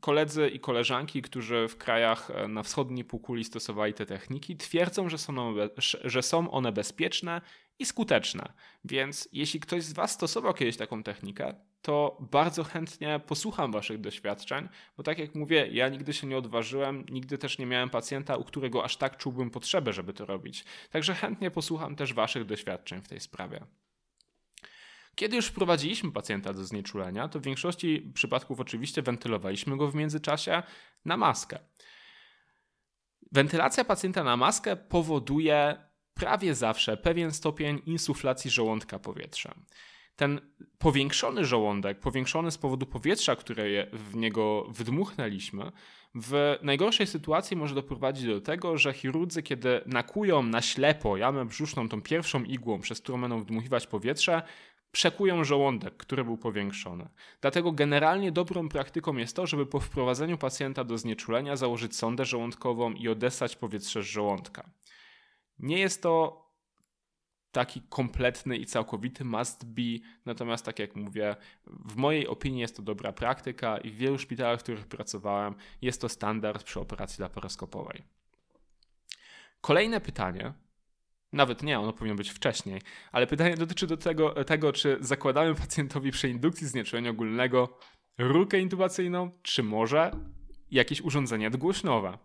koledzy 0.00 0.48
i 0.48 0.60
koleżanki, 0.60 1.22
którzy 1.22 1.68
w 1.68 1.76
krajach 1.76 2.30
e, 2.30 2.48
na 2.48 2.62
wschodniej 2.62 3.04
półkuli 3.04 3.44
stosowali 3.44 3.94
te 3.94 4.06
techniki, 4.06 4.56
twierdzą, 4.56 5.08
że 5.08 5.18
są, 5.18 5.38
one, 5.38 5.68
że 6.04 6.22
są 6.22 6.50
one 6.50 6.72
bezpieczne 6.72 7.40
i 7.78 7.86
skuteczne. 7.86 8.52
Więc 8.84 9.28
jeśli 9.32 9.60
ktoś 9.60 9.82
z 9.82 9.92
Was 9.92 10.10
stosował 10.10 10.54
kiedyś 10.54 10.76
taką 10.76 11.02
technikę, 11.02 11.54
to 11.82 12.18
bardzo 12.30 12.64
chętnie 12.64 13.20
posłucham 13.26 13.72
Waszych 13.72 14.00
doświadczeń, 14.00 14.68
bo 14.96 15.02
tak 15.02 15.18
jak 15.18 15.34
mówię, 15.34 15.68
ja 15.70 15.88
nigdy 15.88 16.12
się 16.12 16.26
nie 16.26 16.38
odważyłem, 16.38 17.04
nigdy 17.10 17.38
też 17.38 17.58
nie 17.58 17.66
miałem 17.66 17.90
pacjenta, 17.90 18.36
u 18.36 18.44
którego 18.44 18.84
aż 18.84 18.96
tak 18.96 19.16
czułbym 19.16 19.50
potrzebę, 19.50 19.92
żeby 19.92 20.12
to 20.12 20.26
robić. 20.26 20.64
Także 20.90 21.14
chętnie 21.14 21.50
posłucham 21.50 21.96
też 21.96 22.14
Waszych 22.14 22.44
doświadczeń 22.44 23.02
w 23.02 23.08
tej 23.08 23.20
sprawie. 23.20 23.66
Kiedy 25.22 25.36
już 25.36 25.46
wprowadziliśmy 25.46 26.12
pacjenta 26.12 26.52
do 26.52 26.64
znieczulenia, 26.64 27.28
to 27.28 27.40
w 27.40 27.42
większości 27.42 28.10
przypadków 28.14 28.60
oczywiście 28.60 29.02
wentylowaliśmy 29.02 29.76
go 29.76 29.90
w 29.90 29.94
międzyczasie 29.94 30.62
na 31.04 31.16
maskę. 31.16 31.58
Wentylacja 33.32 33.84
pacjenta 33.84 34.24
na 34.24 34.36
maskę 34.36 34.76
powoduje 34.76 35.76
prawie 36.14 36.54
zawsze 36.54 36.96
pewien 36.96 37.32
stopień 37.32 37.82
insuflacji 37.86 38.50
żołądka 38.50 38.98
powietrzem. 38.98 39.64
Ten 40.16 40.40
powiększony 40.78 41.44
żołądek, 41.44 42.00
powiększony 42.00 42.50
z 42.50 42.58
powodu 42.58 42.86
powietrza, 42.86 43.36
które 43.36 43.86
w 43.92 44.16
niego 44.16 44.66
wdmuchnęliśmy, 44.68 45.72
w 46.14 46.58
najgorszej 46.62 47.06
sytuacji 47.06 47.56
może 47.56 47.74
doprowadzić 47.74 48.26
do 48.26 48.40
tego, 48.40 48.78
że 48.78 48.92
chirurdzy, 48.92 49.42
kiedy 49.42 49.80
nakują 49.86 50.42
na 50.42 50.62
ślepo 50.62 51.16
jamę 51.16 51.44
brzuszną 51.44 51.88
tą 51.88 52.02
pierwszą 52.02 52.44
igłą, 52.44 52.80
przez 52.80 53.00
którą 53.00 53.20
będą 53.20 53.40
wdmuchiwać 53.40 53.86
powietrze, 53.86 54.42
przekują 54.92 55.44
żołądek, 55.44 55.96
który 55.96 56.24
był 56.24 56.36
powiększony. 56.36 57.08
Dlatego 57.40 57.72
generalnie 57.72 58.32
dobrą 58.32 58.68
praktyką 58.68 59.16
jest 59.16 59.36
to, 59.36 59.46
żeby 59.46 59.66
po 59.66 59.80
wprowadzeniu 59.80 60.38
pacjenta 60.38 60.84
do 60.84 60.98
znieczulenia 60.98 61.56
założyć 61.56 61.96
sondę 61.96 62.24
żołądkową 62.24 62.92
i 62.92 63.08
odessać 63.08 63.56
powietrze 63.56 64.02
z 64.02 64.06
żołądka. 64.06 64.70
Nie 65.58 65.78
jest 65.78 66.02
to 66.02 66.42
taki 67.52 67.82
kompletny 67.88 68.56
i 68.56 68.66
całkowity 68.66 69.24
must 69.24 69.64
be, 69.64 69.82
natomiast 70.24 70.64
tak 70.64 70.78
jak 70.78 70.96
mówię, 70.96 71.36
w 71.66 71.96
mojej 71.96 72.26
opinii 72.26 72.60
jest 72.60 72.76
to 72.76 72.82
dobra 72.82 73.12
praktyka 73.12 73.78
i 73.78 73.90
w 73.90 73.96
wielu 73.96 74.18
szpitalach, 74.18 74.60
w 74.60 74.62
których 74.62 74.86
pracowałem, 74.86 75.54
jest 75.82 76.00
to 76.00 76.08
standard 76.08 76.64
przy 76.64 76.80
operacji 76.80 77.22
laparoskopowej. 77.22 78.02
Kolejne 79.60 80.00
pytanie, 80.00 80.52
nawet 81.32 81.62
nie, 81.62 81.78
ono 81.80 81.92
powinno 81.92 82.16
być 82.16 82.30
wcześniej. 82.30 82.82
Ale 83.12 83.26
pytanie 83.26 83.56
dotyczy 83.56 83.86
do 83.86 83.96
tego, 83.96 84.44
tego, 84.44 84.72
czy 84.72 84.96
zakładamy 85.00 85.54
pacjentowi 85.54 86.10
przy 86.10 86.28
indukcji 86.28 86.66
znieczulenia 86.66 87.10
ogólnego 87.10 87.78
rurkę 88.18 88.60
intubacyjną, 88.60 89.30
czy 89.42 89.62
może 89.62 90.10
jakieś 90.70 91.00
urządzenie 91.00 91.46
odgłośnowe. 91.46 92.18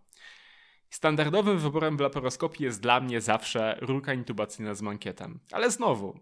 Standardowym 0.89 1.59
wyborem 1.59 1.97
w 1.97 1.99
laparoskopii 1.99 2.65
jest 2.65 2.81
dla 2.81 2.99
mnie 2.99 3.21
zawsze 3.21 3.77
rurka 3.81 4.13
intubacyjna 4.13 4.73
z 4.73 4.81
mankietem. 4.81 5.39
Ale 5.51 5.71
znowu, 5.71 6.19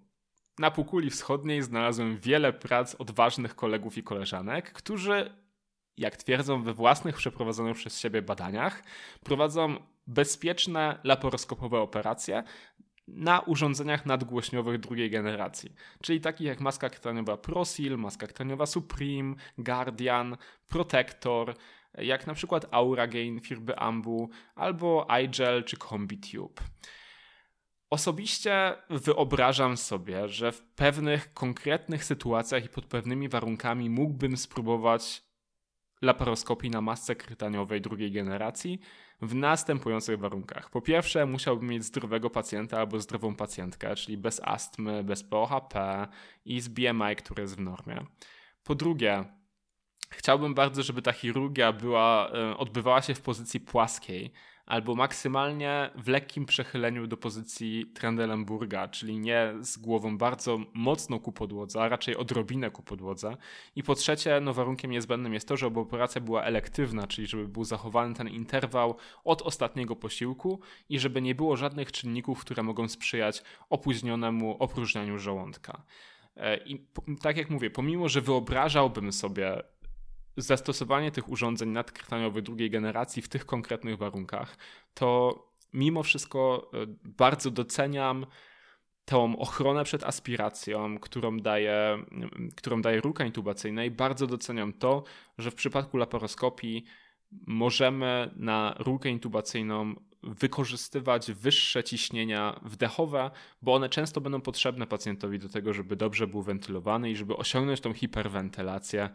na 0.60 0.72
półkuli 0.72 1.10
wschodniej 1.10 1.62
znalazłem 1.62 2.18
wiele 2.18 2.54
prac 2.54 2.96
odważnych 2.96 3.56
kolegów 3.56 3.98
i 3.98 4.04
koleżanek, 4.04 4.74
którzy, 4.74 5.36
jak 5.98 6.18
twierdzą 6.18 6.63
we 6.63 6.74
własnych 6.74 7.15
przeprowadzonych 7.15 7.77
przez 7.77 8.00
siebie 8.00 8.22
badaniach, 8.22 8.84
prowadzą 9.24 9.75
bezpieczne 10.08 11.00
laparoskopowe 11.04 11.80
operacje 11.80 12.44
na 13.08 13.40
urządzeniach 13.40 14.06
nadgłośniowych 14.06 14.80
drugiej 14.80 15.10
generacji, 15.10 15.74
czyli 16.02 16.22
takich 16.22 16.48
jak 16.48 16.60
maska 16.60 16.90
krtaniowa 16.90 17.38
ProSeal, 17.38 17.98
maska 17.98 18.28
krtaniowa 18.28 18.66
Supreme, 18.66 19.36
Guardian, 19.58 20.38
Protector, 20.68 21.56
jak 21.98 22.28
na 22.28 22.34
przykład 22.34 22.66
Auragain 22.72 23.40
firmy 23.40 23.80
Ambu 23.80 24.30
albo 24.56 25.12
iGel 25.12 25.64
czy 25.64 25.78
CombiTube. 25.78 26.62
Osobiście 27.90 28.76
wyobrażam 28.90 29.78
sobie, 29.78 30.30
że 30.30 30.52
w 30.52 30.62
pewnych 30.62 31.34
konkretnych 31.34 32.04
sytuacjach 32.04 32.66
i 32.66 32.70
pod 32.70 32.86
pewnymi 32.86 33.30
warunkami 33.30 33.90
mógłbym 33.90 34.38
spróbować 34.38 35.24
laparoskopii 36.02 36.70
na 36.70 36.82
masce 36.82 37.16
krytaniowej 37.16 37.82
drugiej 37.82 38.12
generacji, 38.12 38.80
w 39.22 39.36
następujących 39.36 40.20
warunkach. 40.20 40.70
Po 40.70 40.82
pierwsze, 40.82 41.25
musiałbym 41.25 41.70
mieć 41.70 41.84
zdrowego 41.84 42.30
pacjenta 42.30 42.80
albo 42.80 43.00
zdrową 43.00 43.36
pacjentkę, 43.36 43.96
czyli 43.96 44.18
bez 44.18 44.42
astmy, 44.44 45.04
bez 45.04 45.24
POHP 45.24 46.08
i 46.46 46.62
z 46.62 46.68
BMI, 46.68 47.16
który 47.18 47.42
jest 47.42 47.56
w 47.56 47.60
normie. 47.60 48.06
Po 48.64 48.75
drugie, 48.75 49.25
chciałbym 50.10 50.54
bardzo, 50.54 50.84
żeby 50.84 51.02
ta 51.02 51.12
chirurgia 51.12 51.74
była, 51.74 52.30
e, 52.32 52.58
odbywała 52.58 53.02
się 53.02 53.16
w 53.16 53.22
pozycji 53.22 53.60
płaskiej, 53.60 54.32
albo 54.66 54.96
maksymalnie 54.96 55.90
w 55.96 56.08
lekkim 56.08 56.46
przechyleniu 56.46 57.08
do 57.08 57.18
pozycji 57.18 57.86
Trendelenburga, 57.86 58.88
czyli 58.88 59.20
nie 59.20 59.54
z 59.60 59.78
głową 59.78 60.18
bardzo 60.18 60.60
mocno 60.74 61.20
ku 61.20 61.32
podłodze, 61.32 61.82
a 61.82 61.90
raczej 61.90 62.16
odrobinę 62.16 62.72
ku 62.72 62.84
podłodze. 62.84 63.38
I 63.76 63.84
po 63.84 63.96
trzecie, 63.96 64.40
no 64.42 64.54
warunkiem 64.54 64.92
niezbędnym 64.92 65.34
jest 65.34 65.48
to, 65.48 65.58
żeby 65.58 65.80
operacja 65.80 66.22
była 66.22 66.44
elektywna, 66.44 67.08
czyli 67.08 67.28
żeby 67.28 67.48
był 67.48 67.64
zachowany 67.64 68.16
ten 68.16 68.28
interwał 68.28 68.96
od 69.24 69.42
ostatniego 69.42 69.96
posiłku 69.96 70.60
i 70.90 71.00
żeby 71.00 71.22
nie 71.22 71.36
było 71.36 71.58
żadnych 71.58 71.92
czynników, 71.92 72.42
które 72.42 72.64
mogą 72.64 72.88
sprzyjać 72.88 73.44
opóźnionemu 73.70 74.58
opróżnianiu 74.60 75.20
żołądka. 75.20 75.82
E, 76.38 76.58
I 76.58 76.86
tak 77.22 77.38
jak 77.38 77.50
mówię, 77.50 77.70
pomimo, 77.70 78.10
że 78.10 78.22
wyobrażałbym 78.22 79.14
sobie 79.14 79.64
zastosowanie 80.38 81.12
tych 81.12 81.30
urządzeń 81.30 81.70
nadkrtaniowych 81.70 82.44
drugiej 82.44 82.70
generacji 82.70 83.22
w 83.22 83.30
tych 83.30 83.46
konkretnych 83.46 83.98
warunkach, 83.98 84.58
to 84.94 85.39
mimo 85.74 86.04
wszystko 86.04 86.72
e, 86.74 86.77
bardzo 87.04 87.51
doceniam 87.51 88.25
tą 89.06 89.38
ochronę 89.38 89.84
przed 89.84 90.04
aspiracją, 90.04 91.00
którą 91.00 91.39
daje, 91.39 92.06
którą 92.56 92.82
daje 92.82 93.01
ruka 93.01 93.25
intubacyjna 93.25 93.86
i 93.86 93.92
bardzo 93.92 94.27
doceniam 94.27 94.74
to, 94.74 95.04
że 95.38 95.51
w 95.51 95.56
przypadku 95.56 95.98
laparoskopii 95.98 96.86
możemy 97.48 98.32
na 98.36 98.75
rurkę 98.80 99.10
intubacyjną 99.10 99.96
wykorzystywać 100.24 101.32
wyższe 101.32 101.84
ciśnienia 101.84 102.60
wdechowe, 102.63 103.32
bo 103.62 103.74
one 103.74 103.89
często 103.89 104.22
będą 104.22 104.42
potrzebne 104.42 104.88
pacjentowi 104.88 105.39
do 105.39 105.50
tego, 105.50 105.74
żeby 105.74 105.96
dobrze 105.96 106.27
był 106.27 106.42
wentylowany 106.42 107.12
i 107.12 107.15
żeby 107.15 107.38
osiągnąć 107.38 107.82
tą 107.82 107.94
hiperwentylację, 107.94 109.10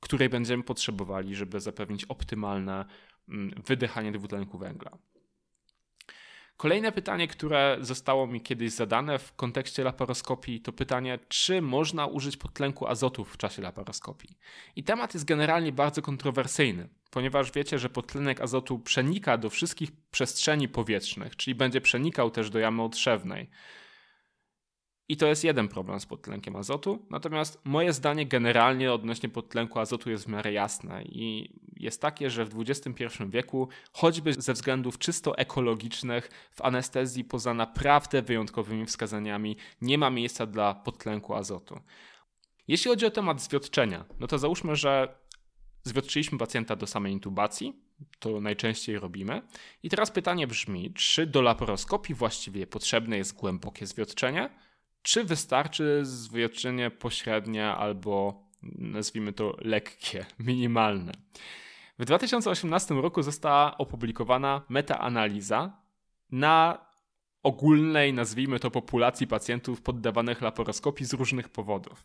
której 0.00 0.28
będziemy 0.28 0.62
potrzebowali, 0.62 1.34
żeby 1.34 1.60
zapewnić 1.60 2.04
optymalne 2.04 2.84
mm, 3.28 3.62
wydychanie 3.66 4.12
dwutlenku 4.12 4.58
węgla. 4.58 4.98
Kolejne 6.58 6.92
pytanie, 6.92 7.28
które 7.28 7.76
zostało 7.80 8.26
mi 8.26 8.40
kiedyś 8.40 8.72
zadane 8.72 9.18
w 9.18 9.34
kontekście 9.34 9.84
laparoskopii, 9.84 10.60
to 10.60 10.72
pytanie, 10.72 11.18
czy 11.28 11.62
można 11.62 12.06
użyć 12.06 12.36
podtlenku 12.36 12.86
azotu 12.86 13.24
w 13.24 13.36
czasie 13.36 13.62
laparoskopii. 13.62 14.38
I 14.76 14.84
temat 14.84 15.14
jest 15.14 15.26
generalnie 15.26 15.72
bardzo 15.72 16.02
kontrowersyjny, 16.02 16.88
ponieważ 17.10 17.52
wiecie, 17.52 17.78
że 17.78 17.88
podtlenek 17.88 18.40
azotu 18.40 18.78
przenika 18.78 19.38
do 19.38 19.50
wszystkich 19.50 19.90
przestrzeni 20.10 20.68
powietrznych, 20.68 21.36
czyli 21.36 21.54
będzie 21.54 21.80
przenikał 21.80 22.30
też 22.30 22.50
do 22.50 22.58
jamy 22.58 22.82
otrzewnej. 22.82 23.50
I 25.08 25.16
to 25.16 25.26
jest 25.26 25.44
jeden 25.44 25.68
problem 25.68 26.00
z 26.00 26.06
podtlenkiem 26.06 26.56
azotu. 26.56 27.06
Natomiast 27.10 27.60
moje 27.64 27.92
zdanie 27.92 28.26
generalnie 28.26 28.92
odnośnie 28.92 29.28
podtlenku 29.28 29.78
azotu 29.78 30.10
jest 30.10 30.24
w 30.24 30.28
miarę 30.28 30.52
jasne 30.52 31.02
i 31.02 31.54
jest 31.76 32.02
takie, 32.02 32.30
że 32.30 32.44
w 32.44 32.60
XXI 32.60 33.04
wieku, 33.28 33.68
choćby 33.92 34.32
ze 34.32 34.52
względów 34.52 34.98
czysto 34.98 35.38
ekologicznych, 35.38 36.30
w 36.52 36.62
anestezji 36.62 37.24
poza 37.24 37.54
naprawdę 37.54 38.22
wyjątkowymi 38.22 38.86
wskazaniami 38.86 39.56
nie 39.80 39.98
ma 39.98 40.10
miejsca 40.10 40.46
dla 40.46 40.74
podtlenku 40.74 41.34
azotu. 41.34 41.80
Jeśli 42.68 42.88
chodzi 42.90 43.06
o 43.06 43.10
temat 43.10 43.42
zwiotczenia, 43.42 44.04
no 44.20 44.26
to 44.26 44.38
załóżmy, 44.38 44.76
że 44.76 45.18
zwiotczyliśmy 45.82 46.38
pacjenta 46.38 46.76
do 46.76 46.86
samej 46.86 47.12
intubacji, 47.12 47.82
to 48.18 48.40
najczęściej 48.40 48.98
robimy. 48.98 49.42
I 49.82 49.90
teraz 49.90 50.10
pytanie 50.10 50.46
brzmi, 50.46 50.92
czy 50.94 51.26
do 51.26 51.42
laparoskopii 51.42 52.14
właściwie 52.14 52.66
potrzebne 52.66 53.16
jest 53.16 53.34
głębokie 53.34 53.86
zwiotczenie? 53.86 54.50
Czy 55.02 55.24
wystarczy 55.24 56.00
zwietrzenie 56.02 56.90
pośrednie 56.90 57.66
albo 57.66 58.42
nazwijmy 58.78 59.32
to 59.32 59.56
lekkie, 59.60 60.26
minimalne? 60.38 61.12
W 61.98 62.04
2018 62.04 62.94
roku 62.94 63.22
została 63.22 63.78
opublikowana 63.78 64.62
metaanaliza 64.68 65.72
na 66.30 66.78
ogólnej, 67.42 68.12
nazwijmy 68.12 68.60
to, 68.60 68.70
populacji 68.70 69.26
pacjentów 69.26 69.82
poddawanych 69.82 70.42
laparoskopii 70.42 71.06
z 71.06 71.12
różnych 71.12 71.48
powodów. 71.48 72.04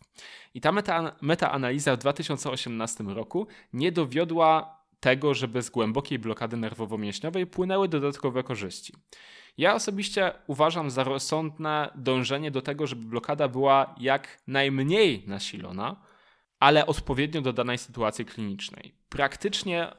I 0.54 0.60
ta 0.60 0.72
meta, 0.72 1.16
metaanaliza 1.20 1.96
w 1.96 1.98
2018 1.98 3.04
roku 3.04 3.46
nie 3.72 3.92
dowiodła 3.92 4.83
tego, 5.04 5.34
żeby 5.34 5.62
z 5.62 5.70
głębokiej 5.70 6.18
blokady 6.18 6.56
nerwowo-mięśniowej 6.56 7.46
płynęły 7.46 7.88
dodatkowe 7.88 8.42
korzyści. 8.42 8.92
Ja 9.58 9.74
osobiście 9.74 10.32
uważam 10.46 10.90
za 10.90 11.04
rozsądne 11.04 11.90
dążenie 11.94 12.50
do 12.50 12.62
tego, 12.62 12.86
żeby 12.86 13.04
blokada 13.06 13.48
była 13.48 13.94
jak 14.00 14.42
najmniej 14.46 15.24
nasilona, 15.26 15.96
ale 16.60 16.86
odpowiednio 16.86 17.40
do 17.40 17.52
danej 17.52 17.78
sytuacji 17.78 18.24
klinicznej. 18.24 18.94
Praktycznie 19.08 19.92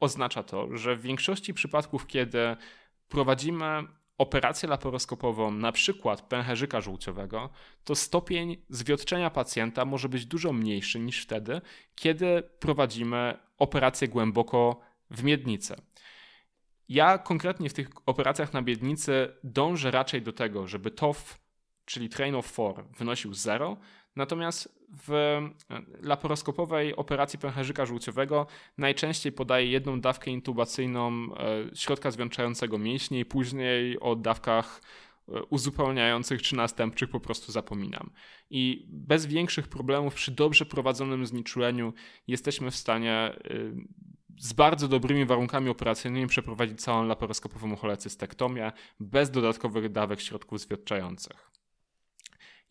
oznacza 0.00 0.42
to, 0.42 0.76
że 0.76 0.96
w 0.96 1.02
większości 1.02 1.54
przypadków, 1.54 2.06
kiedy 2.06 2.56
prowadzimy 3.08 3.84
operację 4.18 4.68
laparoskopową, 4.68 5.50
na 5.50 5.72
przykład 5.72 6.22
pęcherzyka 6.22 6.80
żółciowego, 6.80 7.50
to 7.84 7.94
stopień 7.94 8.56
zwiotczenia 8.68 9.30
pacjenta 9.30 9.84
może 9.84 10.08
być 10.08 10.26
dużo 10.26 10.52
mniejszy 10.52 11.00
niż 11.00 11.22
wtedy, 11.22 11.60
kiedy 11.94 12.42
prowadzimy 12.58 13.45
operację 13.58 14.08
głęboko 14.08 14.80
w 15.10 15.22
miednicę. 15.24 15.76
Ja 16.88 17.18
konkretnie 17.18 17.68
w 17.68 17.72
tych 17.72 17.88
operacjach 18.06 18.52
na 18.52 18.62
biednicy 18.62 19.28
dążę 19.44 19.90
raczej 19.90 20.22
do 20.22 20.32
tego, 20.32 20.66
żeby 20.66 20.90
TOF, 20.90 21.38
czyli 21.84 22.08
train 22.08 22.34
of 22.34 22.46
four, 22.46 22.84
wynosił 22.98 23.34
0, 23.34 23.76
natomiast 24.16 24.78
w 25.06 25.12
e, 25.12 25.50
laparoskopowej 26.02 26.96
operacji 26.96 27.38
pęcherzyka 27.38 27.86
żółciowego 27.86 28.46
najczęściej 28.78 29.32
podaję 29.32 29.66
jedną 29.66 30.00
dawkę 30.00 30.30
intubacyjną 30.30 31.12
e, 31.12 31.76
środka 31.76 32.10
zwieńczającego 32.10 32.78
mięśnie 32.78 33.20
i 33.20 33.24
później 33.24 34.00
o 34.00 34.16
dawkach 34.16 34.80
uzupełniających 35.50 36.42
czy 36.42 36.56
następczych 36.56 37.10
po 37.10 37.20
prostu 37.20 37.52
zapominam. 37.52 38.10
I 38.50 38.86
bez 38.88 39.26
większych 39.26 39.68
problemów 39.68 40.14
przy 40.14 40.30
dobrze 40.30 40.66
prowadzonym 40.66 41.26
znieczuleniu 41.26 41.92
jesteśmy 42.26 42.70
w 42.70 42.76
stanie 42.76 43.36
z 44.38 44.52
bardzo 44.52 44.88
dobrymi 44.88 45.24
warunkami 45.24 45.68
operacyjnymi 45.68 46.26
przeprowadzić 46.26 46.80
całą 46.80 47.04
laparoskopową 47.04 47.76
cholecystektomię 47.76 48.72
bez 49.00 49.30
dodatkowych 49.30 49.92
dawek 49.92 50.20
środków 50.20 50.60
zwiotczających. 50.60 51.50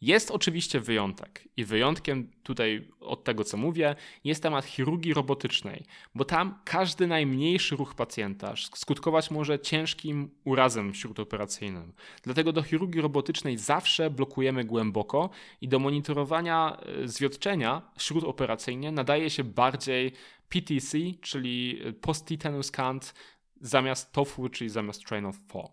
Jest 0.01 0.31
oczywiście 0.31 0.79
wyjątek 0.79 1.47
i 1.57 1.65
wyjątkiem 1.65 2.31
tutaj 2.43 2.87
od 2.99 3.23
tego 3.23 3.43
co 3.43 3.57
mówię 3.57 3.95
jest 4.23 4.43
temat 4.43 4.65
chirurgii 4.65 5.13
robotycznej, 5.13 5.85
bo 6.15 6.25
tam 6.25 6.59
każdy 6.65 7.07
najmniejszy 7.07 7.75
ruch 7.75 7.95
pacjenta 7.95 8.53
skutkować 8.75 9.31
może 9.31 9.59
ciężkim 9.59 10.29
urazem 10.43 10.93
śródoperacyjnym. 10.93 11.93
Dlatego 12.23 12.51
do 12.51 12.63
chirurgii 12.63 13.01
robotycznej 13.01 13.57
zawsze 13.57 14.09
blokujemy 14.09 14.63
głęboko 14.63 15.29
i 15.61 15.67
do 15.67 15.79
monitorowania 15.79 16.77
e, 17.03 17.07
zwiotczenia 17.07 17.81
śródoperacyjnie 17.97 18.91
nadaje 18.91 19.29
się 19.29 19.43
bardziej 19.43 20.11
PTC, 20.49 20.97
czyli 21.21 21.81
post-tetanus 22.01 22.71
cant 22.71 23.13
zamiast 23.61 24.11
TOFU, 24.11 24.49
czyli 24.49 24.69
zamiast 24.69 25.05
train 25.05 25.25
of 25.25 25.35
four. 25.47 25.65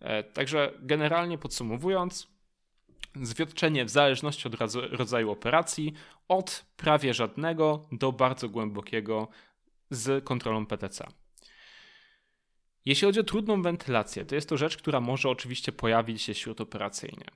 E, 0.00 0.22
także 0.22 0.72
generalnie 0.82 1.38
podsumowując, 1.38 2.33
zwiotczenie 3.22 3.84
w 3.84 3.90
zależności 3.90 4.48
od 4.48 4.54
rodzaju 4.74 5.30
operacji 5.30 5.92
od 6.28 6.66
prawie 6.76 7.14
żadnego 7.14 7.88
do 7.92 8.12
bardzo 8.12 8.48
głębokiego 8.48 9.28
z 9.90 10.24
kontrolą 10.24 10.66
PTC. 10.66 11.06
Jeśli 12.84 13.06
chodzi 13.06 13.20
o 13.20 13.24
trudną 13.24 13.62
wentylację, 13.62 14.24
to 14.24 14.34
jest 14.34 14.48
to 14.48 14.56
rzecz, 14.56 14.76
która 14.76 15.00
może 15.00 15.28
oczywiście 15.28 15.72
pojawić 15.72 16.22
się 16.22 16.34
śródoperacyjnie. 16.34 17.26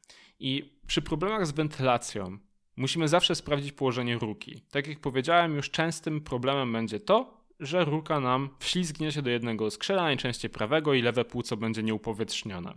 I 0.41 0.79
przy 0.87 1.03
problemach 1.03 1.47
z 1.47 1.53
wentylacją 1.53 2.39
musimy 2.77 3.09
zawsze 3.09 3.35
sprawdzić 3.35 3.73
położenie 3.73 4.19
ruki. 4.19 4.63
Tak 4.71 4.87
jak 4.87 5.01
powiedziałem, 5.01 5.57
już 5.57 5.71
częstym 5.71 6.21
problemem 6.21 6.73
będzie 6.73 7.01
to, 7.01 7.39
że 7.61 7.85
ruka 7.85 8.21
nam 8.21 8.51
wślizgnie 8.59 9.13
się 9.13 9.23
do 9.23 9.31
jednego 9.31 9.71
skrzela, 9.71 10.03
najczęściej 10.03 10.51
prawego 10.51 10.95
i 10.95 11.03
lewe 11.03 11.25
płuco 11.25 11.57
będzie 11.57 11.83
nieupowietrznione. 11.83 12.75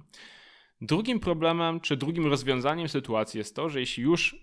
Drugim 0.81 1.19
problemem, 1.19 1.79
czy 1.79 1.97
drugim 1.97 2.25
rozwiązaniem 2.25 2.89
sytuacji 2.89 3.37
jest 3.37 3.55
to, 3.55 3.69
że 3.69 3.79
jeśli 3.79 4.03
już 4.03 4.35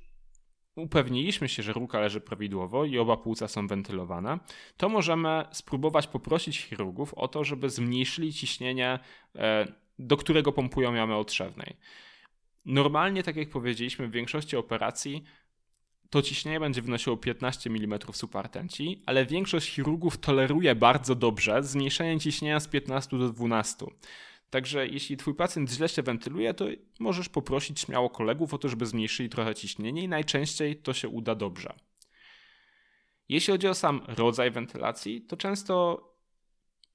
upewniliśmy 0.77 1.49
się, 1.49 1.63
że 1.63 1.73
ruka 1.73 2.01
leży 2.01 2.21
prawidłowo 2.21 2.85
i 2.85 2.99
oba 2.99 3.17
płuca 3.17 3.49
są 3.49 3.67
wentylowane, 3.67 4.39
to 4.77 4.89
możemy 4.89 5.45
spróbować 5.53 6.07
poprosić 6.07 6.59
chirurgów 6.59 7.15
o 7.15 7.29
to, 7.29 7.45
żeby 7.45 7.71
zmniejszyli 7.71 8.33
ciśnienie, 8.33 8.99
e, 9.37 9.67
do 9.99 10.17
którego 10.17 10.53
pompują 10.53 10.95
jamy 10.95 11.15
otrzewnej. 11.15 11.77
Normalnie, 12.65 13.23
tak 13.23 13.37
jak 13.37 13.51
powiedzieliśmy, 13.51 14.09
w 14.09 14.11
większości 14.11 14.57
operacji 14.57 15.25
to 16.11 16.23
ciśnienie 16.23 16.61
będzie 16.61 16.83
wynosiło 16.83 17.17
15 17.17 17.71
mm 17.71 17.99
supartenci, 18.13 19.03
ale 19.07 19.27
większość 19.27 19.75
chirurgów 19.75 20.19
toleruje 20.19 20.75
bardzo 20.75 21.15
dobrze 21.15 21.63
zmniejszenie 21.63 22.21
ciśnienia 22.21 22.61
z 22.61 22.69
15 22.69 23.19
do 23.19 23.29
12. 23.29 23.87
Także 24.51 24.87
jeśli 24.87 25.17
twój 25.17 25.35
pacjent 25.35 25.71
źle 25.71 25.89
się 25.89 26.03
wentyluje, 26.03 26.55
to 26.55 26.65
możesz 27.01 27.29
poprosić 27.29 27.81
śmiało 27.81 28.11
kolegów 28.11 28.55
o 28.55 28.59
to, 28.59 28.69
żeby 28.69 28.87
zmniejszyli 28.87 29.29
trochę 29.29 29.55
ciśnienie 29.55 30.03
i 30.03 30.09
najczęściej 30.09 30.77
to 30.77 30.93
się 30.93 31.09
uda 31.09 31.35
dobrze. 31.35 31.75
Jeśli 33.29 33.53
chodzi 33.53 33.69
o 33.69 33.75
sam 33.75 34.03
rodzaj 34.07 34.51
wentylacji, 34.51 35.21
to 35.21 35.37
często 35.37 36.05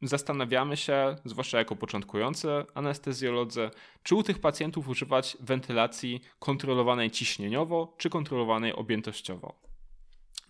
zastanawiamy 0.01 0.77
się, 0.77 1.15
zwłaszcza 1.25 1.57
jako 1.57 1.75
początkujący 1.75 2.47
anestezjolodzy, 2.73 3.69
czy 4.03 4.15
u 4.15 4.23
tych 4.23 4.39
pacjentów 4.39 4.87
używać 4.87 5.37
wentylacji 5.39 6.21
kontrolowanej 6.39 7.11
ciśnieniowo, 7.11 7.95
czy 7.97 8.09
kontrolowanej 8.09 8.73
objętościowo. 8.73 9.72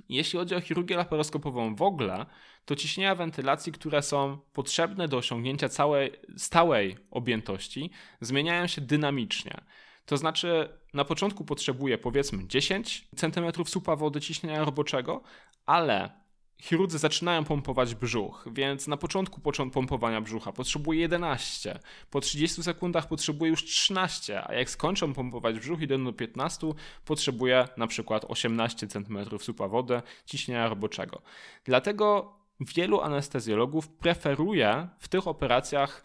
Jeśli 0.10 0.40
chodzi 0.40 0.56
o 0.56 0.62
chirurgię 0.62 0.96
laparoskopową 0.98 1.76
w 1.76 1.82
ogóle, 1.82 2.26
to 2.66 2.76
ciśnienia 2.76 3.16
wentylacji, 3.16 3.72
które 3.72 4.02
są 4.02 4.38
potrzebne 4.54 5.08
do 5.08 5.18
osiągnięcia 5.18 5.70
całej 5.70 6.12
stałej 6.38 6.98
objętości, 7.12 7.92
zmieniają 8.22 8.68
się 8.68 8.82
dynamicznie. 8.82 9.62
To 10.06 10.18
znaczy, 10.18 10.70
na 10.94 11.06
początku 11.06 11.46
potrzebuję 11.46 11.98
powiedzmy 11.98 12.48
10 12.48 13.08
cm 13.16 13.66
supa 13.66 13.96
wody 13.96 14.22
ciśnienia 14.22 14.66
roboczego, 14.66 15.22
ale 15.66 16.23
chirurdzy 16.64 16.98
zaczynają 16.98 17.44
pompować 17.44 17.96
brzuch, 17.96 18.46
więc 18.52 18.88
na 18.88 18.98
początku 18.98 19.42
pompowania 19.74 20.22
brzucha 20.22 20.52
potrzebuje 20.52 21.00
11, 21.00 21.80
po 22.10 22.22
30 22.22 22.64
sekundach 22.64 23.08
potrzebuje 23.08 23.52
już 23.52 23.66
13, 23.66 24.48
a 24.48 24.54
jak 24.54 24.70
skończą 24.70 25.14
pompować 25.14 25.60
brzuch 25.60 25.82
i 25.82 25.88
do 25.88 26.14
15, 26.14 26.68
potrzebuje 27.06 27.68
na 27.78 27.88
przykład 27.88 28.26
18 28.28 28.88
cm 28.88 29.18
supa 29.40 29.68
wody 29.68 30.02
ciśnienia 30.26 30.70
roboczego. 30.70 31.22
Dlatego 31.66 32.34
wielu 32.60 33.02
anestezjologów 33.02 33.90
preferuje 33.90 34.88
w 35.00 35.08
tych 35.08 35.28
operacjach 35.28 36.04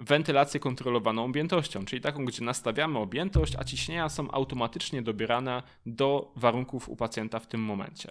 wentylację 0.00 0.60
kontrolowaną 0.60 1.24
objętością, 1.24 1.84
czyli 1.84 2.02
taką, 2.02 2.24
gdzie 2.24 2.44
nastawiamy 2.44 2.98
objętość, 2.98 3.56
a 3.58 3.64
ciśnienia 3.64 4.08
są 4.08 4.30
automatycznie 4.30 5.02
dobierane 5.02 5.62
do 5.86 6.32
warunków 6.36 6.88
u 6.88 6.96
pacjenta 6.96 7.38
w 7.38 7.46
tym 7.46 7.60
momencie. 7.60 8.10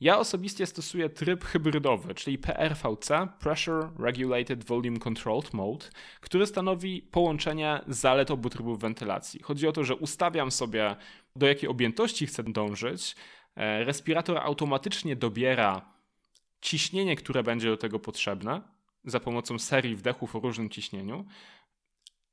Ja 0.00 0.18
osobiście 0.18 0.66
stosuję 0.66 1.08
tryb 1.08 1.44
hybrydowy, 1.44 2.14
czyli 2.14 2.38
PRVC, 2.38 3.28
Pressure 3.40 3.90
Regulated 3.98 4.64
Volume 4.64 4.98
Controlled 4.98 5.52
Mode, 5.52 5.86
który 6.20 6.46
stanowi 6.46 7.02
połączenie 7.02 7.80
zalet 7.86 8.30
obu 8.30 8.50
trybów 8.50 8.80
wentylacji. 8.80 9.42
Chodzi 9.42 9.68
o 9.68 9.72
to, 9.72 9.84
że 9.84 9.96
ustawiam 9.96 10.50
sobie 10.50 10.96
do 11.36 11.46
jakiej 11.46 11.68
objętości 11.68 12.26
chcę 12.26 12.42
dążyć, 12.42 13.16
e, 13.56 13.84
respirator 13.84 14.38
automatycznie 14.38 15.16
dobiera 15.16 15.94
ciśnienie, 16.60 17.16
które 17.16 17.42
będzie 17.42 17.68
do 17.68 17.76
tego 17.76 17.98
potrzebne, 17.98 18.73
za 19.04 19.20
pomocą 19.20 19.58
serii 19.58 19.96
wdechów 19.96 20.36
o 20.36 20.40
różnym 20.40 20.70
ciśnieniu, 20.70 21.26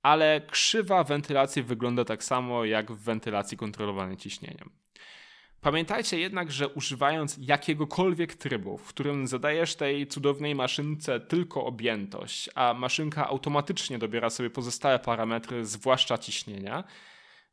ale 0.02 0.42
krzywa 0.42 1.04
wentylacji 1.04 1.64
wygląda 1.64 2.06
tak 2.06 2.24
samo 2.24 2.66
jak 2.66 2.92
w 2.92 3.04
wentylacji 3.04 3.58
kontrolowanej 3.58 4.18
ciśnieniem. 4.18 4.70
Pamiętajcie 5.62 6.20
jednak, 6.20 6.52
że 6.52 6.68
używając 6.68 7.38
jakiegokolwiek 7.42 8.36
trybu, 8.36 8.78
w 8.78 8.88
którym 8.88 9.28
zadajesz 9.28 9.76
tej 9.76 10.08
cudownej 10.08 10.56
maszynce 10.56 11.20
tylko 11.20 11.66
objętość, 11.66 12.50
a 12.56 12.74
maszynka 12.74 13.28
automatycznie 13.28 14.00
dobiera 14.00 14.30
sobie 14.30 14.50
pozostałe 14.50 15.00
parametry, 15.00 15.66
zwłaszcza 15.66 16.18
ciśnienia, 16.18 16.84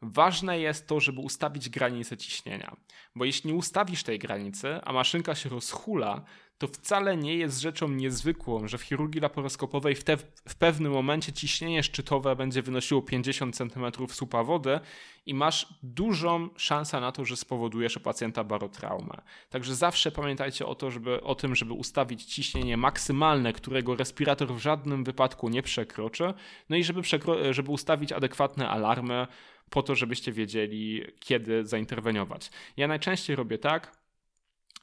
ważne 0.03 0.61
jest 0.61 0.89
to, 0.89 1.01
żeby 1.01 1.21
ustawić 1.21 1.69
granicę 1.69 2.17
ciśnienia. 2.17 2.77
Bo 3.15 3.25
jeśli 3.25 3.51
nie 3.51 3.57
ustawisz 3.57 4.03
tej 4.03 4.19
granicy, 4.19 4.81
a 4.85 4.93
maszynka 4.93 5.35
się 5.35 5.49
rozhula, 5.49 6.25
to 6.59 6.67
wcale 6.67 7.17
nie 7.17 7.37
jest 7.37 7.61
rzeczą 7.61 7.89
niezwykłą, 7.89 8.69
że 8.69 8.79
w 8.79 8.83
chirurgii 8.83 9.21
laparoskopowej 9.21 9.95
w, 9.95 10.05
te, 10.05 10.17
w 10.49 10.55
pewnym 10.59 10.93
momencie 10.93 11.33
ciśnienie 11.33 11.83
szczytowe 11.83 12.37
będzie 12.37 12.63
wynosiło 12.63 13.03
50 13.03 13.57
cm 13.57 14.07
supa 14.09 14.45
wody 14.45 14.81
i 15.27 15.35
masz 15.35 15.67
dużą 15.83 16.49
szansę 16.57 17.01
na 17.01 17.13
to, 17.13 17.25
że 17.25 17.37
spowodujesz 17.37 17.97
u 17.97 18.01
pacjenta 18.01 18.45
barotraumę. 18.45 19.23
Także 19.51 19.75
zawsze 19.75 20.11
pamiętajcie 20.11 20.67
o, 20.67 20.75
to, 20.75 20.91
żeby, 20.91 21.23
o 21.23 21.35
tym, 21.35 21.55
żeby 21.55 21.73
ustawić 21.73 22.25
ciśnienie 22.25 22.77
maksymalne, 22.77 23.53
którego 23.53 23.97
respirator 23.97 24.55
w 24.55 24.59
żadnym 24.59 25.05
wypadku 25.05 25.49
nie 25.49 25.63
przekroczy, 25.63 26.35
no 26.69 26.77
i 26.77 26.85
żeby, 26.85 27.01
przekro- 27.01 27.53
żeby 27.53 27.71
ustawić 27.71 28.13
adekwatne 28.13 28.69
alarmy 28.69 29.27
po 29.71 29.83
to, 29.83 29.95
żebyście 29.95 30.33
wiedzieli, 30.33 31.03
kiedy 31.21 31.67
zainterweniować. 31.67 32.51
Ja 32.77 32.89
najczęściej 32.89 33.37
robię 33.37 33.59
tak, 33.59 33.98